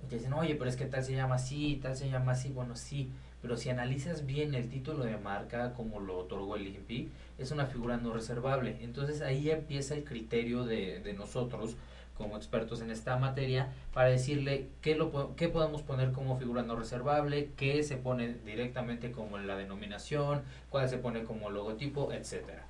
[0.00, 2.50] Y dicen, oye, pero es que tal se llama así, tal se llama así.
[2.50, 7.08] Bueno, sí, pero si analizas bien el título de marca, como lo otorgó el INPI,
[7.36, 8.78] es una figura no reservable.
[8.80, 11.74] Entonces ahí empieza el criterio de, de nosotros
[12.16, 16.76] como expertos en esta materia para decirle qué, lo, qué podemos poner como figura no
[16.76, 22.66] reservable, qué se pone directamente como la denominación, cuál se pone como logotipo, etcétera.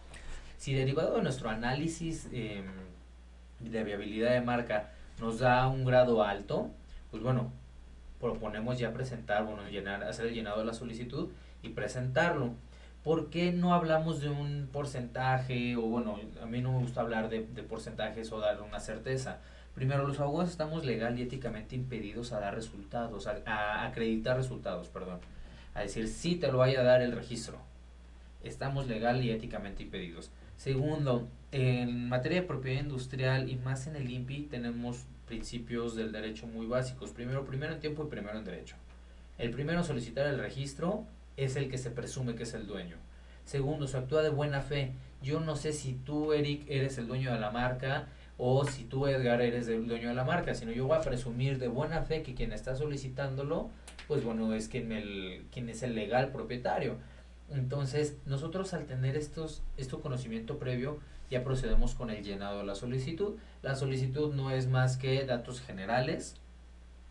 [0.63, 2.65] Si derivado de nuestro análisis em,
[3.59, 6.71] de viabilidad de marca nos da un grado alto,
[7.11, 7.51] pues bueno,
[8.21, 11.31] proponemos ya presentar, bueno, llenar, hacer el llenado de la solicitud
[11.65, 12.51] y presentarlo.
[13.03, 15.75] ¿Por qué no hablamos de un porcentaje?
[15.75, 19.41] O bueno, a mí no me gusta hablar de, porcentajes o dar una certeza.
[19.75, 25.19] Primero, los abogados estamos legal y éticamente impedidos a dar resultados, a, acreditar resultados, perdón.
[25.75, 27.59] A decir, sí te lo vaya a dar el registro.
[28.45, 30.31] Estamos legal y éticamente impedidos.
[30.63, 36.47] Segundo, en materia de propiedad industrial y más en el INPI tenemos principios del derecho
[36.47, 37.11] muy básicos.
[37.11, 38.77] Primero, primero en tiempo y primero en derecho.
[39.39, 41.05] El primero, solicitar el registro
[41.37, 42.95] es el que se presume que es el dueño.
[43.45, 44.93] Segundo, se actúa de buena fe.
[45.21, 48.07] Yo no sé si tú, Eric, eres el dueño de la marca
[48.39, 51.59] o si tú, Edgar, eres el dueño de la marca, sino yo voy a presumir
[51.59, 53.69] de buena fe que quien está solicitándolo,
[54.07, 56.99] pues bueno, es quien, el, quien es el legal propietario.
[57.55, 60.99] Entonces, nosotros al tener estos, este conocimiento previo,
[61.31, 63.37] ya procedemos con el llenado de la solicitud.
[63.63, 66.37] La solicitud no es más que datos generales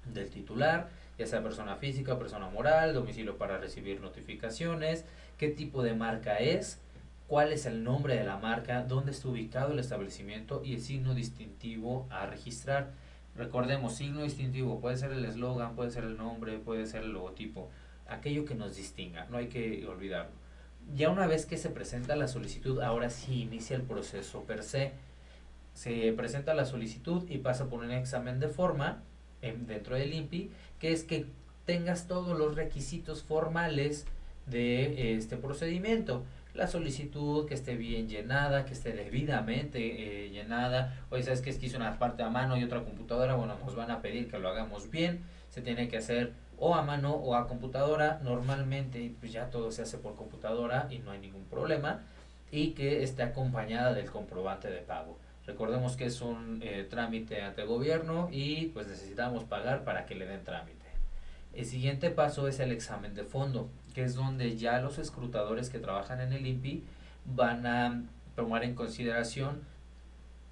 [0.05, 5.05] del titular, ya sea persona física persona moral, domicilio para recibir notificaciones,
[5.37, 6.79] qué tipo de marca es,
[7.27, 11.13] cuál es el nombre de la marca, dónde está ubicado el establecimiento y el signo
[11.13, 12.91] distintivo a registrar.
[13.35, 17.69] Recordemos, signo distintivo puede ser el eslogan, puede ser el nombre, puede ser el logotipo,
[18.11, 20.31] aquello que nos distinga, no hay que olvidarlo.
[20.95, 24.91] Ya una vez que se presenta la solicitud, ahora sí inicia el proceso per se.
[25.73, 29.01] Se presenta la solicitud y pasa por un examen de forma
[29.41, 31.25] dentro del INPI, que es que
[31.65, 34.05] tengas todos los requisitos formales
[34.47, 36.23] de este procedimiento.
[36.53, 40.99] La solicitud que esté bien llenada, que esté debidamente eh, llenada.
[41.09, 43.35] Oye, ¿sabes que es que hizo una parte a mano y otra computadora?
[43.35, 45.21] Bueno, nos van a pedir que lo hagamos bien.
[45.49, 48.21] Se tiene que hacer o a mano o a computadora.
[48.23, 52.01] Normalmente pues ya todo se hace por computadora y no hay ningún problema.
[52.51, 55.17] Y que esté acompañada del comprobante de pago.
[55.47, 60.27] Recordemos que es un eh, trámite ante gobierno y pues necesitamos pagar para que le
[60.27, 60.85] den trámite.
[61.53, 65.79] El siguiente paso es el examen de fondo, que es donde ya los escrutadores que
[65.79, 66.83] trabajan en el INPI
[67.25, 68.03] van a
[68.35, 69.61] tomar en consideración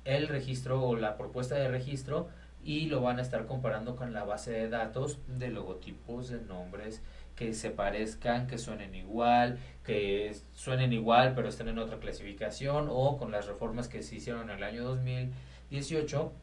[0.05, 2.29] el registro o la propuesta de registro
[2.63, 7.01] y lo van a estar comparando con la base de datos de logotipos, de nombres,
[7.35, 13.17] que se parezcan, que suenen igual, que suenen igual pero estén en otra clasificación o
[13.17, 16.33] con las reformas que se hicieron en el año 2018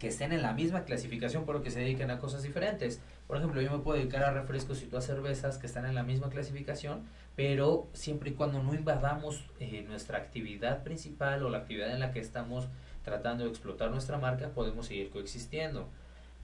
[0.00, 3.00] que estén en la misma clasificación pero que se dediquen a cosas diferentes.
[3.28, 6.02] Por ejemplo, yo me puedo dedicar a refrescos y a cervezas que están en la
[6.02, 7.04] misma clasificación,
[7.36, 12.10] pero siempre y cuando no invadamos eh, nuestra actividad principal o la actividad en la
[12.10, 12.68] que estamos
[13.04, 15.88] tratando de explotar nuestra marca, podemos seguir coexistiendo.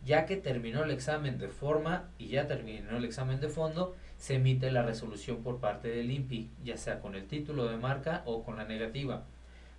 [0.04, 4.36] Ya que terminó el examen de forma y ya terminó el examen de fondo, se
[4.36, 8.44] emite la resolución por parte del INPI, ya sea con el título de marca o
[8.44, 9.24] con la negativa.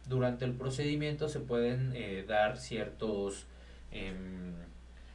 [0.07, 3.45] Durante el procedimiento se pueden eh, dar ciertos
[3.91, 4.53] em,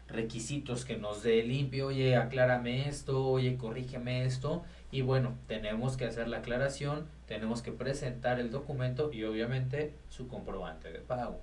[0.08, 5.96] requisitos que nos dé el INPI, oye, aclárame esto, oye, corrígeme esto, y bueno, tenemos
[5.96, 11.40] que hacer la aclaración, tenemos que presentar el documento y obviamente su comprobante de pago.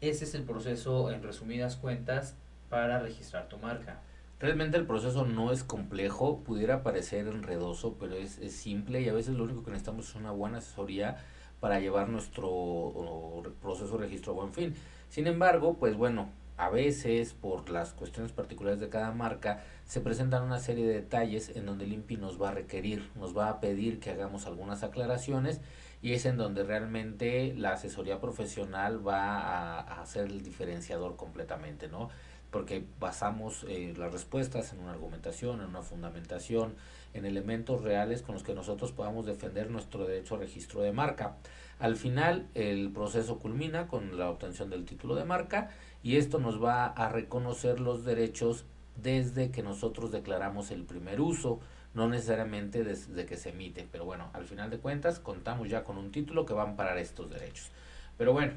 [0.00, 2.34] Ese es el proceso en resumidas cuentas
[2.70, 4.00] para registrar tu marca.
[4.38, 9.34] Realmente el proceso no es complejo, pudiera parecer enredoso, pero es, simple y a veces
[9.34, 11.18] lo único que necesitamos es una buena asesoría
[11.60, 14.74] para llevar nuestro proceso de registro a buen fin.
[15.10, 20.44] Sin embargo, pues bueno, a veces por las cuestiones particulares de cada marca se presentan
[20.44, 23.60] una serie de detalles en donde el INPI nos va a requerir, nos va a
[23.60, 25.60] pedir que hagamos algunas aclaraciones
[26.02, 31.88] y es en donde realmente la asesoría profesional va a, a ser el diferenciador completamente,
[31.88, 32.08] ¿no?
[32.50, 36.74] porque basamos eh, las respuestas en una argumentación, en una fundamentación,
[37.14, 41.36] en elementos reales con los que nosotros podamos defender nuestro derecho a registro de marca.
[41.78, 45.70] Al final, el proceso culmina con la obtención del título de marca
[46.02, 48.64] y esto nos va a reconocer los derechos
[48.96, 51.60] desde que nosotros declaramos el primer uso,
[51.94, 55.98] no necesariamente desde que se emite, pero bueno, al final de cuentas contamos ya con
[55.98, 57.70] un título que va a amparar estos derechos.
[58.16, 58.52] Pero bueno.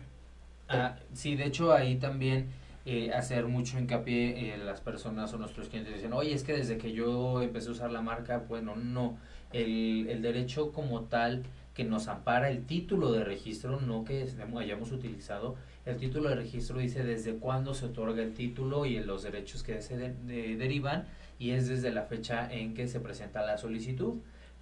[0.69, 2.47] Ah, sí, de hecho ahí también
[2.85, 6.77] eh, hacer mucho hincapié en las personas o nuestros clientes dicen, oye, es que desde
[6.77, 9.17] que yo empecé a usar la marca, bueno, no,
[9.51, 14.27] el, el derecho como tal que nos ampara el título de registro, no que
[14.57, 15.55] hayamos utilizado,
[15.85, 19.81] el título de registro dice desde cuándo se otorga el título y los derechos que
[19.81, 21.07] se derivan
[21.39, 24.15] y es desde la fecha en que se presenta la solicitud.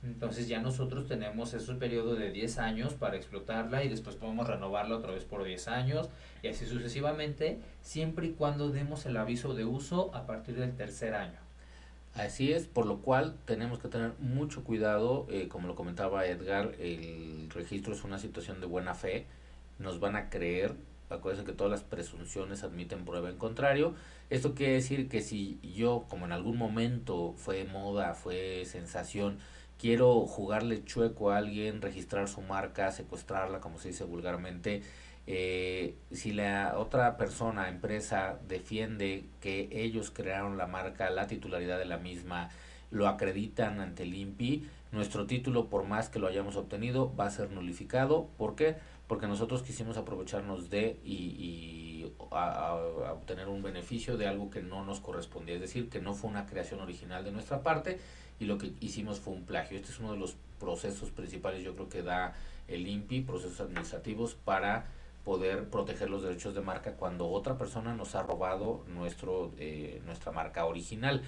[0.04, 4.98] Entonces ya nosotros tenemos ese periodo de 10 años para explotarla y después podemos renovarla
[4.98, 6.10] otra vez por 10 años
[6.42, 11.14] y así sucesivamente, siempre y cuando demos el aviso de uso a partir del tercer
[11.14, 11.38] año.
[12.16, 16.74] Así es, por lo cual tenemos que tener mucho cuidado, eh, como lo comentaba Edgar,
[16.80, 19.28] el registro es una situación de buena fe,
[19.80, 20.74] nos van a creer,
[21.12, 23.94] acuérdense que todas las presunciones admiten prueba en contrario,
[24.30, 29.40] esto quiere decir que si yo, como en algún momento fue moda, fue sensación,
[29.78, 34.84] quiero jugarle chueco a alguien, registrar su marca, secuestrarla, como se dice vulgarmente,
[35.28, 41.86] eh, si la otra persona, empresa, defiende que ellos crearon la marca, la titularidad de
[41.86, 42.50] la misma,
[42.90, 47.32] lo acreditan ante el INPI, nuestro título, por más que lo hayamos obtenido, va a
[47.32, 48.28] ser nulificado.
[48.38, 48.76] ¿Por qué?
[49.12, 52.76] Porque nosotros quisimos aprovecharnos de y, a,
[53.12, 55.56] obtener un beneficio de algo que no nos correspondía.
[55.56, 58.00] Es decir, que no fue una creación original de nuestra parte
[58.40, 59.76] y lo que hicimos fue un plagio.
[59.76, 62.36] Este es uno de los procesos principales, yo creo que da
[62.70, 64.86] el INPI, procesos administrativos para
[65.26, 70.32] poder proteger los derechos de marca cuando otra persona nos ha robado nuestro eh, nuestra
[70.32, 71.22] marca original.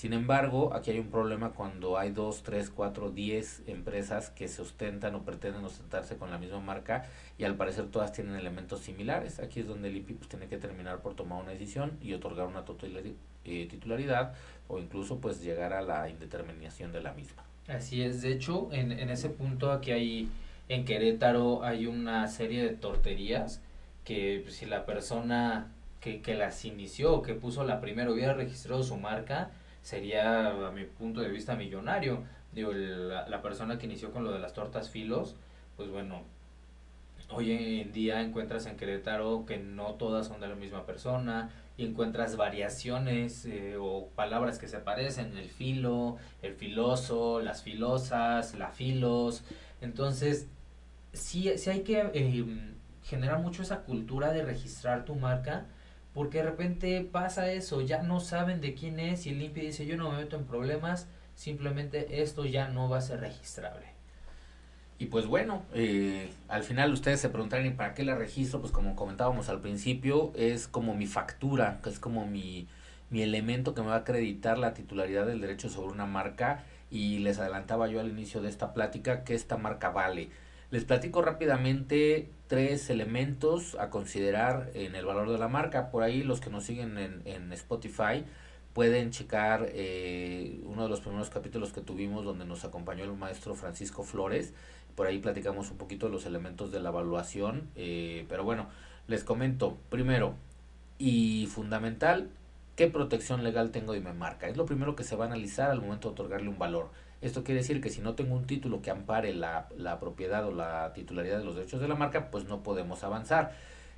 [0.00, 4.62] Sin embargo, aquí hay un problema cuando hay dos, tres, cuatro, diez empresas que se
[4.62, 7.04] ostentan o pretenden ostentarse con la misma marca
[7.36, 9.40] y al parecer todas tienen elementos similares.
[9.40, 12.46] Aquí es donde el INPI pues, tiene que terminar por tomar una decisión y otorgar
[12.46, 12.64] una
[13.44, 14.32] eh, titularidad
[14.68, 17.44] o incluso pues llegar a la indeterminación de la misma.
[17.68, 20.30] Así es, de hecho, en, en ese punto aquí hay
[20.70, 23.60] en Querétaro hay una serie de torterías
[24.04, 25.70] que pues, si la persona
[26.00, 29.50] que, que las inició, que puso la primera, hubiera registrado su marca,
[29.82, 32.24] sería a mi punto de vista millonario.
[32.52, 35.36] Digo, la, la persona que inició con lo de las tortas filos,
[35.76, 36.22] pues bueno,
[37.30, 41.84] hoy en día encuentras en Querétaro que no todas son de la misma persona y
[41.86, 48.70] encuentras variaciones eh, o palabras que se parecen, el filo, el filoso, las filosas, la
[48.70, 49.44] filos.
[49.80, 50.46] Entonces,
[51.12, 52.74] sí, sí hay que eh,
[53.04, 55.66] generar mucho esa cultura de registrar tu marca,
[56.14, 59.86] porque de repente pasa eso, ya no saben de quién es y el limpio dice
[59.86, 63.86] yo no me meto en problemas, simplemente esto ya no va a ser registrable.
[65.00, 68.60] Y pues bueno, eh, al final ustedes se preguntarán, ¿y para qué la registro?
[68.60, 72.68] Pues como comentábamos al principio, es como mi factura, que es como mi,
[73.08, 76.64] mi elemento que me va a acreditar la titularidad del derecho sobre una marca.
[76.90, 80.28] Y les adelantaba yo al inicio de esta plática que esta marca vale.
[80.70, 85.90] Les platico rápidamente tres elementos a considerar en el valor de la marca.
[85.90, 88.24] Por ahí los que nos siguen en, Spotify
[88.72, 93.56] pueden checar eh, uno de los primeros capítulos que tuvimos donde nos acompañó el maestro
[93.56, 94.54] Francisco Flores.
[94.94, 97.68] Por ahí platicamos un poquito de los elementos de la evaluación.
[97.74, 98.68] Eh, pero bueno,
[99.08, 100.34] les comento primero
[100.98, 102.30] y fundamental,
[102.76, 104.46] ¿qué protección legal tengo de mi marca?
[104.46, 106.90] Es lo primero que se va a analizar al momento de otorgarle un valor.
[107.20, 110.52] Esto quiere decir que si no tengo un título que ampare la, la propiedad o
[110.52, 113.52] la titularidad de los derechos de la marca, pues no podemos avanzar.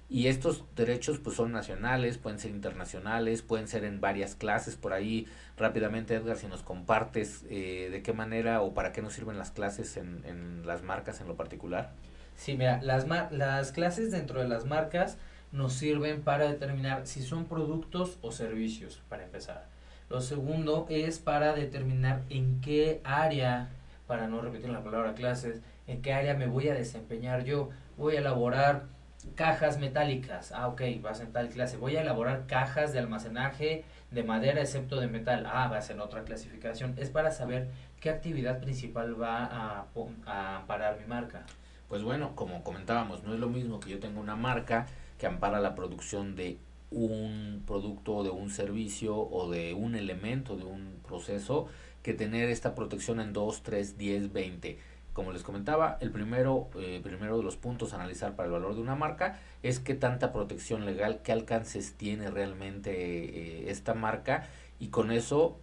[0.08, 4.76] Y estos derechos pues son nacionales, pueden ser internacionales, pueden ser en varias clases.
[4.76, 9.14] Por ahí rápidamente Edgar, si nos compartes eh, de qué manera o para qué nos
[9.14, 11.92] sirven las clases en, en las marcas en lo particular.
[12.36, 15.16] Sí, mira, las, las clases dentro de las marcas
[15.52, 19.71] nos sirven para determinar si son productos o servicios, para empezar.
[20.12, 23.70] Lo segundo es para determinar en qué área,
[24.06, 27.70] para no repetir la palabra clases, en qué área me voy a desempeñar yo.
[27.96, 28.82] Voy a elaborar
[29.36, 30.52] cajas metálicas.
[30.52, 31.78] Ah, ok, vas en tal clase.
[31.78, 35.46] Voy a elaborar cajas de almacenaje de madera excepto de metal.
[35.50, 36.94] Ah, vas en otra clasificación.
[36.98, 39.86] Es para saber qué actividad principal va a,
[40.26, 41.46] a amparar mi marca.
[41.88, 45.58] Pues bueno, como comentábamos, no es lo mismo que yo tenga una marca que ampara
[45.58, 46.58] la producción de
[46.92, 51.66] un producto, de un servicio o de un elemento, de un proceso,
[52.02, 54.78] que tener esta protección en 2, 3, 10, 20.
[55.12, 58.74] Como les comentaba, el primero, eh, primero de los puntos a analizar para el valor
[58.74, 64.48] de una marca es qué tanta protección legal, qué alcances tiene realmente eh, esta marca
[64.78, 65.58] y con eso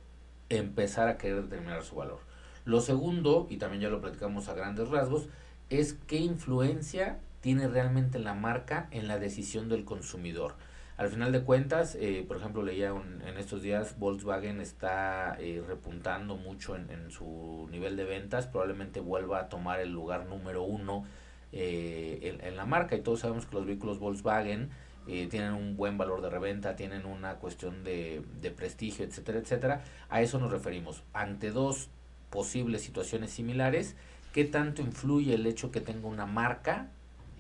[0.50, 2.20] empezar a querer determinar su valor.
[2.66, 5.28] Lo segundo, y también ya lo platicamos a grandes rasgos,
[5.70, 10.56] es qué influencia tiene realmente la marca en la decisión del consumidor.
[11.00, 16.36] Al final de cuentas, eh, por ejemplo, leía en estos días, Volkswagen está eh, repuntando
[16.36, 21.06] mucho en, su nivel de ventas, probablemente vuelva a tomar el lugar número uno
[21.54, 24.72] eh, en, la marca y todos sabemos que los vehículos Volkswagen
[25.06, 29.82] tienen un buen valor de reventa, tienen una cuestión de, de prestigio, etcétera, etcétera.
[30.10, 31.04] A eso nos referimos.
[31.14, 31.88] Ante dos
[32.30, 33.96] posibles situaciones similares,
[34.34, 36.90] ¿qué tanto influye el hecho que tenga una marca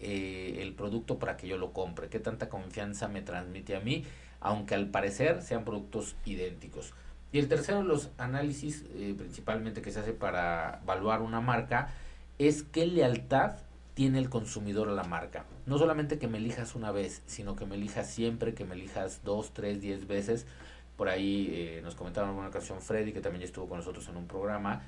[0.01, 4.05] eh, el producto para que yo lo compre, qué tanta confianza me transmite a mí,
[4.39, 6.93] aunque al parecer sean productos idénticos.
[7.31, 11.93] Y el tercero de los análisis, eh, principalmente que se hace para evaluar una marca,
[12.37, 13.57] es qué lealtad
[13.93, 15.45] tiene el consumidor a la marca.
[15.65, 19.21] No solamente que me elijas una vez, sino que me elijas siempre, que me elijas
[19.25, 20.47] dos, tres, diez veces.
[20.95, 24.15] Por ahí eh, nos comentaba en alguna ocasión Freddy, que también estuvo con nosotros en
[24.15, 24.83] un programa.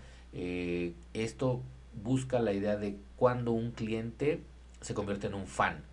[1.13, 1.61] Esto
[2.01, 4.41] busca la idea de cuando un cliente
[4.81, 5.83] se convierte en un fan.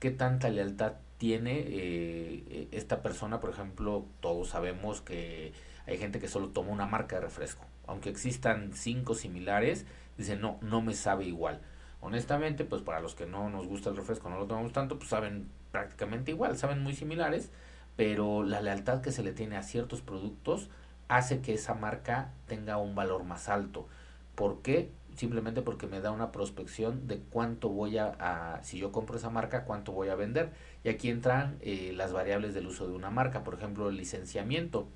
[0.00, 3.40] ¿Qué tanta lealtad tiene eh, esta persona?
[3.40, 5.52] Por ejemplo, todos sabemos que
[5.86, 7.64] hay gente que solo toma una marca de refresco.
[7.86, 11.60] Aunque existan cinco similares, dice no, no me sabe igual.
[12.00, 15.08] Honestamente, pues para los que no nos gusta el refresco, no lo tomamos tanto, pues
[15.08, 17.50] saben prácticamente igual, saben muy similares,
[17.96, 20.68] pero la lealtad que se le tiene a ciertos productos
[21.08, 23.86] hace que esa marca tenga un valor más alto.
[24.34, 24.90] ¿Por qué?
[25.22, 29.64] Simplemente porque me da una prospección de cuánto voy a, si yo compro esa marca,
[29.64, 30.50] cuánto voy a vender.
[30.82, 34.88] Y aquí entran eh, las variables del uso de una marca, por ejemplo, el licenciamiento.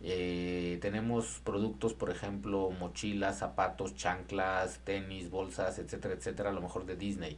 [0.00, 6.84] Eh, tenemos productos, por ejemplo, mochilas, zapatos, chanclas, tenis, bolsas, etcétera, etcétera, a lo mejor
[6.84, 7.36] de Disney.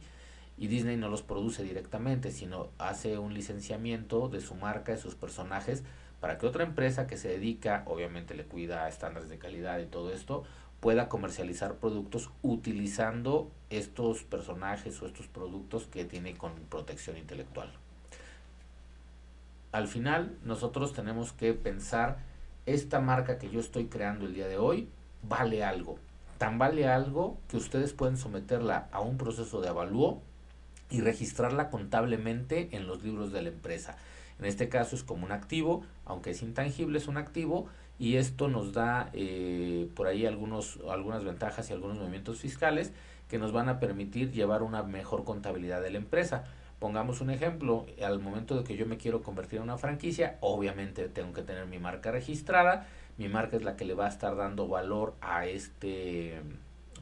[0.57, 5.13] Y Disney no los produce directamente, sino hace un licenciamiento de su marca, de sus
[5.13, 5.83] personajes,
[6.19, 9.85] para que otra empresa que se dedica, obviamente le cuida a estándares de calidad y
[9.85, 10.45] todo esto,
[10.83, 17.71] pueda comercializar productos utilizando estos personajes o estos productos que tiene con protección intelectual.
[19.71, 22.17] Al final, nosotros tenemos que pensar
[22.65, 24.89] esta marca que yo estoy creando el día de hoy
[25.21, 25.99] vale algo.
[26.37, 30.21] Tan vale algo que ustedes pueden someterla a un proceso de avalúo
[30.89, 33.95] y registrarla contablemente en los libros de la empresa.
[34.37, 37.69] En este caso es como un activo, aunque es intangible, es un activo
[37.99, 42.91] y esto nos da eh, por ahí algunos, algunas ventajas y algunos movimientos fiscales
[43.29, 46.45] que nos van a permitir llevar una mejor contabilidad de la empresa.
[46.79, 51.07] Pongamos un ejemplo, al momento de que yo me quiero convertir en una franquicia, obviamente
[51.07, 52.87] tengo que tener mi marca registrada,
[53.17, 56.41] mi marca es la que le va a estar dando valor a este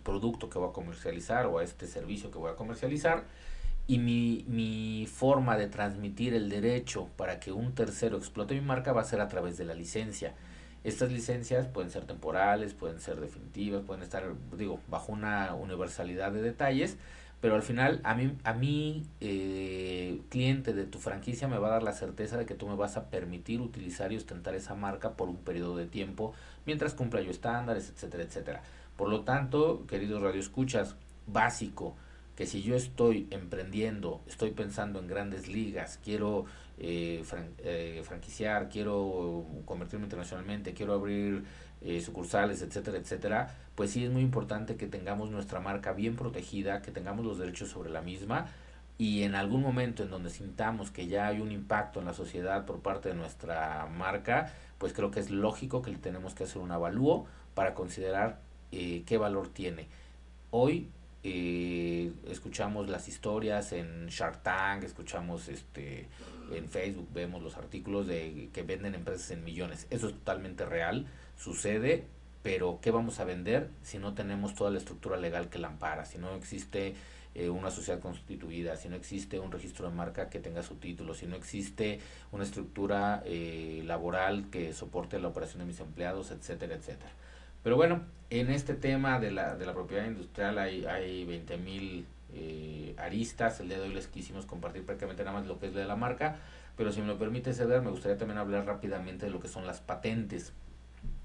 [0.04, 3.24] producto que voy a comercializar o a este servicio que voy a comercializar
[3.88, 8.94] y mi, mi forma de transmitir el derecho para que un tercero explote mi marca
[8.94, 10.34] va a ser a través de la licencia.
[10.84, 14.24] Estas licencias pueden ser temporales, pueden ser definitivas, pueden estar,
[14.58, 16.98] digo, bajo una universalidad de detalles,
[17.40, 21.72] pero al final a mí, a mí eh, cliente de tu franquicia me va a
[21.72, 25.14] dar la certeza de que tú me vas a permitir utilizar y ostentar esa marca
[25.14, 26.34] por un periodo de tiempo
[26.66, 28.62] mientras cumpla yo estándares, etcétera, etcétera.
[28.96, 31.96] Por lo tanto, queridos radioescuchas, básico,
[32.36, 36.46] que si yo estoy emprendiendo, estoy pensando en grandes ligas, quiero
[36.84, 37.24] eh,
[37.60, 41.44] eh, franquiciar, quiero convertirme internacionalmente, quiero abrir
[41.82, 46.82] eh, sucursales, etcétera, etcétera, pues sí es muy importante que tengamos nuestra marca bien protegida,
[46.82, 48.48] que tengamos los derechos sobre la misma
[48.98, 52.66] y en algún momento en donde sintamos que ya hay un impacto en la sociedad
[52.66, 56.64] por parte de nuestra marca, pues creo que es lógico que le tenemos que hacer
[56.64, 58.40] un avalúo para considerar
[58.72, 59.88] eh, qué valor tiene.
[60.50, 60.90] Hoy
[61.24, 66.08] eh, escuchamos las historias en Shark Tank, escuchamos este
[66.54, 69.88] en Facebook, vemos los artículos de que venden empresas en millones.
[69.90, 71.08] Eso es totalmente real
[71.42, 72.06] sucede,
[72.44, 76.06] pero ¿qué vamos a vender si no tenemos toda la estructura legal que la ampara?
[76.06, 76.96] Si no existe
[77.34, 81.14] eh, una sociedad constituida, si no existe un registro de marca que tenga su título,
[81.14, 82.00] si no existe
[82.32, 87.12] una estructura eh, laboral que soporte la operación de mis empleados, etcétera, etcétera.
[87.64, 92.06] Pero bueno, en este tema de la, de la propiedad industrial hay, hay 20 mil
[92.34, 93.60] eh, aristas.
[93.60, 95.96] El día de hoy les quisimos compartir prácticamente nada más lo que es de la
[95.96, 96.38] marca.
[96.78, 99.68] Pero si me lo permite ceder, me gustaría también hablar rápidamente de lo que son
[99.68, 100.54] las patentes.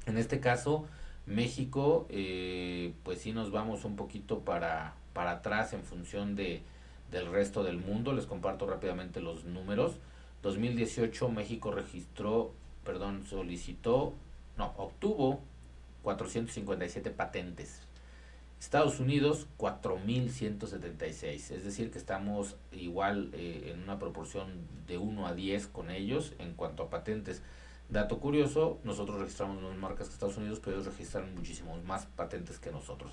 [0.07, 0.87] En este caso,
[1.27, 6.63] México, eh, pues sí nos vamos un poquito para, para atrás en función de,
[7.11, 8.13] del resto del mundo.
[8.13, 9.97] Les comparto rápidamente los números.
[10.43, 12.53] 2018 México registró,
[12.85, 14.13] perdón, solicitó,
[14.57, 15.41] no, obtuvo
[16.03, 17.86] 457 patentes.
[18.61, 24.49] Estados Unidos 4.176, es decir que estamos igual eh, en una proporción
[24.87, 27.43] de 1 a 10 con ellos en cuanto a patentes.
[27.89, 32.59] Dato curioso, nosotros registramos más marcas que Estados Unidos, pero ellos registran muchísimos más patentes
[32.59, 33.13] que nosotros.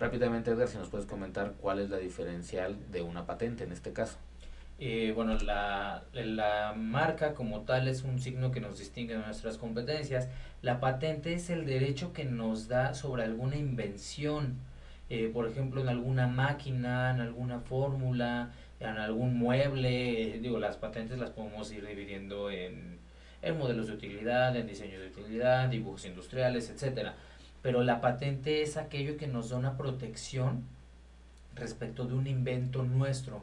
[0.00, 3.92] Rápidamente, Edgar, si nos puedes comentar cuál es la diferencial de una patente en este
[3.92, 4.16] caso.
[4.80, 9.56] Eh, bueno, la, la marca como tal es un signo que nos distingue de nuestras
[9.56, 10.28] competencias.
[10.62, 14.58] La patente es el derecho que nos da sobre alguna invención,
[15.14, 20.38] eh, por ejemplo, en alguna máquina, en alguna fórmula, en algún mueble.
[20.40, 22.94] Digo, las patentes las podemos ir dividiendo en
[23.44, 27.14] en modelos de utilidad, en diseños de utilidad, dibujos industriales, etcétera.
[27.62, 30.64] Pero la patente es aquello que nos da una protección
[31.54, 33.42] respecto de un invento nuestro.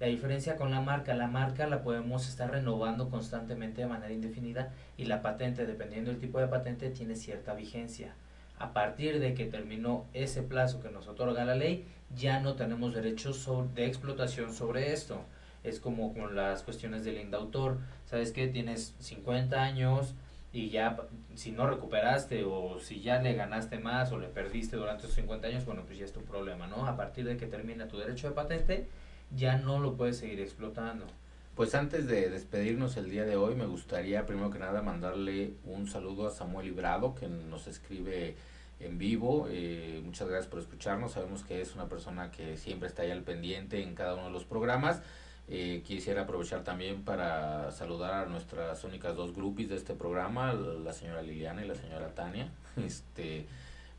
[0.00, 4.72] La diferencia con la marca, la marca la podemos estar renovando constantemente de manera indefinida
[4.96, 8.14] y la patente, dependiendo del tipo de patente, tiene cierta vigencia.
[8.58, 12.94] A partir de que terminó ese plazo que nos otorga la ley, ya no tenemos
[12.94, 15.24] derechos de explotación sobre esto.
[15.64, 17.78] Es como con las cuestiones del indautor.
[18.06, 18.48] ¿Sabes qué?
[18.48, 20.14] Tienes 50 años,
[20.52, 20.98] y ya
[21.34, 25.46] si no recuperaste o si ya le ganaste más o le perdiste durante esos 50
[25.48, 26.86] años, bueno, pues ya es tu problema, ¿no?
[26.86, 28.86] A partir de que termina tu derecho de patente,
[29.34, 31.06] ya no lo puedes seguir explotando.
[31.54, 35.86] Pues antes de despedirnos el día de hoy, me gustaría primero que nada mandarle un
[35.86, 38.36] saludo a Samuel Librado, que nos escribe
[38.80, 39.48] en vivo.
[39.50, 41.12] Eh, muchas gracias por escucharnos.
[41.12, 44.30] Sabemos que es una persona que siempre está ahí al pendiente en cada uno de
[44.30, 45.02] los programas.
[45.46, 50.94] Eh, quisiera aprovechar también para saludar a nuestras únicas dos groupies de este programa, la
[50.94, 52.50] señora Liliana y la señora Tania.
[52.78, 53.44] Este,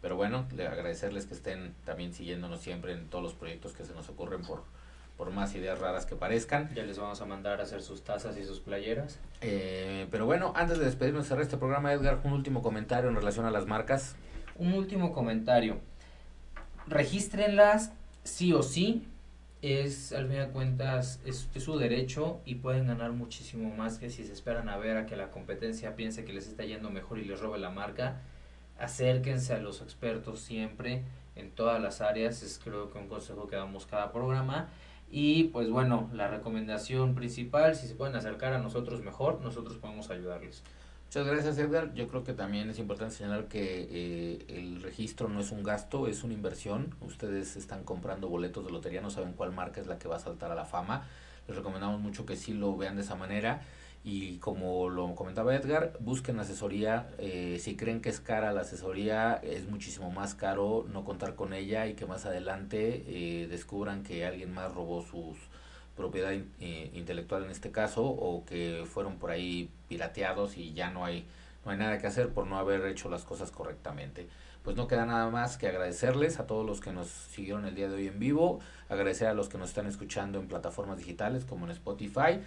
[0.01, 3.93] pero bueno, le agradecerles que estén también siguiéndonos siempre en todos los proyectos que se
[3.93, 4.63] nos ocurren por,
[5.17, 6.73] por más ideas raras que parezcan.
[6.73, 9.19] Ya les vamos a mandar a hacer sus tazas y sus playeras.
[9.41, 13.45] Eh, pero bueno, antes de despedirnos de este programa, Edgar, un último comentario en relación
[13.45, 14.15] a las marcas.
[14.55, 15.79] Un último comentario.
[16.87, 17.91] Regístrenlas
[18.23, 19.07] sí o sí
[19.63, 24.25] es, al fin de cuentas, es, su derecho y pueden ganar muchísimo más que si
[24.25, 27.23] se esperan a ver a que la competencia piense que les está yendo mejor y
[27.23, 28.21] les robe la marca.
[28.77, 31.03] Acérquense a los expertos siempre
[31.37, 34.69] en todas las áreas, es creo que un consejo que damos cada programa.
[35.15, 40.09] Y pues bueno, la recomendación principal, si se pueden acercar a nosotros mejor, nosotros podemos
[40.09, 40.63] ayudarles.
[41.05, 41.93] Muchas gracias Edgar.
[41.93, 46.07] Yo creo que también es importante señalar que eh, el registro no es un gasto,
[46.07, 46.95] es una inversión.
[46.99, 50.19] Ustedes están comprando boletos de lotería, no saben cuál marca es la que va a
[50.19, 51.07] saltar a la fama.
[51.47, 53.61] Les recomendamos mucho que sí lo vean de esa manera.
[54.05, 57.09] Y como lo comentaba Edgar, busquen asesoría.
[57.19, 61.53] Eh, si creen que es cara la asesoría, es muchísimo más caro no contar con
[61.53, 65.37] ella y que más adelante eh, descubran que alguien más robó sus
[65.95, 71.05] propiedad eh, intelectual en este caso o que fueron por ahí pirateados y ya no
[71.05, 71.25] hay
[71.65, 74.27] no hay nada que hacer por no haber hecho las cosas correctamente.
[74.63, 77.89] Pues no queda nada más que agradecerles a todos los que nos siguieron el día
[77.89, 81.65] de hoy en vivo, agradecer a los que nos están escuchando en plataformas digitales como
[81.65, 82.39] en Spotify.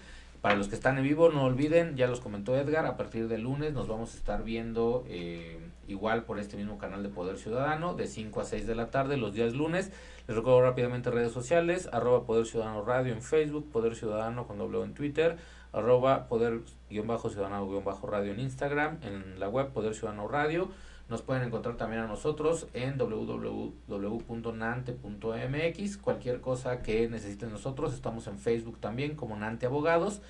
[0.47, 3.41] Para los que están en vivo, no olviden, ya los comentó Edgar, a partir del
[3.41, 7.95] lunes nos vamos a estar viendo eh, igual por este mismo canal de Poder Ciudadano,
[7.95, 9.91] de 5 a 6 de la tarde, los días lunes.
[10.29, 14.81] Les recuerdo rápidamente redes sociales, arroba Poder Ciudadano Radio en Facebook, Poder Ciudadano con doble
[14.85, 15.37] en Twitter,
[15.73, 20.69] arroba Poder-Ciudadano-Radio en Instagram, en la web Poder Ciudadano Radio.
[21.09, 25.97] Nos pueden encontrar también a nosotros en www.nante.mx.
[25.99, 30.21] Cualquier cosa que necesiten nosotros, estamos en Facebook también como Nante Abogados.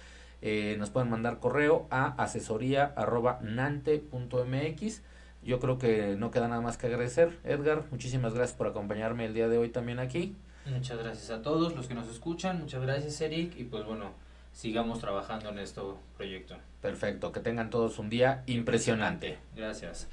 [0.42, 5.02] Eh, nos pueden mandar correo a asesoría.nante.mx.
[5.42, 7.38] Yo creo que no queda nada más que agradecer.
[7.44, 10.36] Edgar, muchísimas gracias por acompañarme el día de hoy también aquí.
[10.66, 12.60] Muchas gracias a todos los que nos escuchan.
[12.60, 13.56] Muchas gracias, Eric.
[13.56, 14.12] Y pues bueno,
[14.52, 15.80] sigamos trabajando en este
[16.16, 16.58] proyecto.
[16.82, 19.38] Perfecto, que tengan todos un día impresionante.
[19.54, 20.08] Gracias.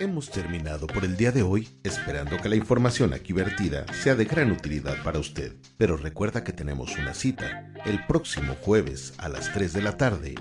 [0.00, 4.24] Hemos terminado por el día de hoy, esperando que la información aquí vertida sea de
[4.24, 5.52] gran utilidad para usted.
[5.76, 10.34] Pero recuerda que tenemos una cita el próximo jueves a las 3 de la tarde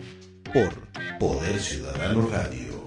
[0.52, 0.74] por
[1.20, 2.83] Poder Ciudadano Radio.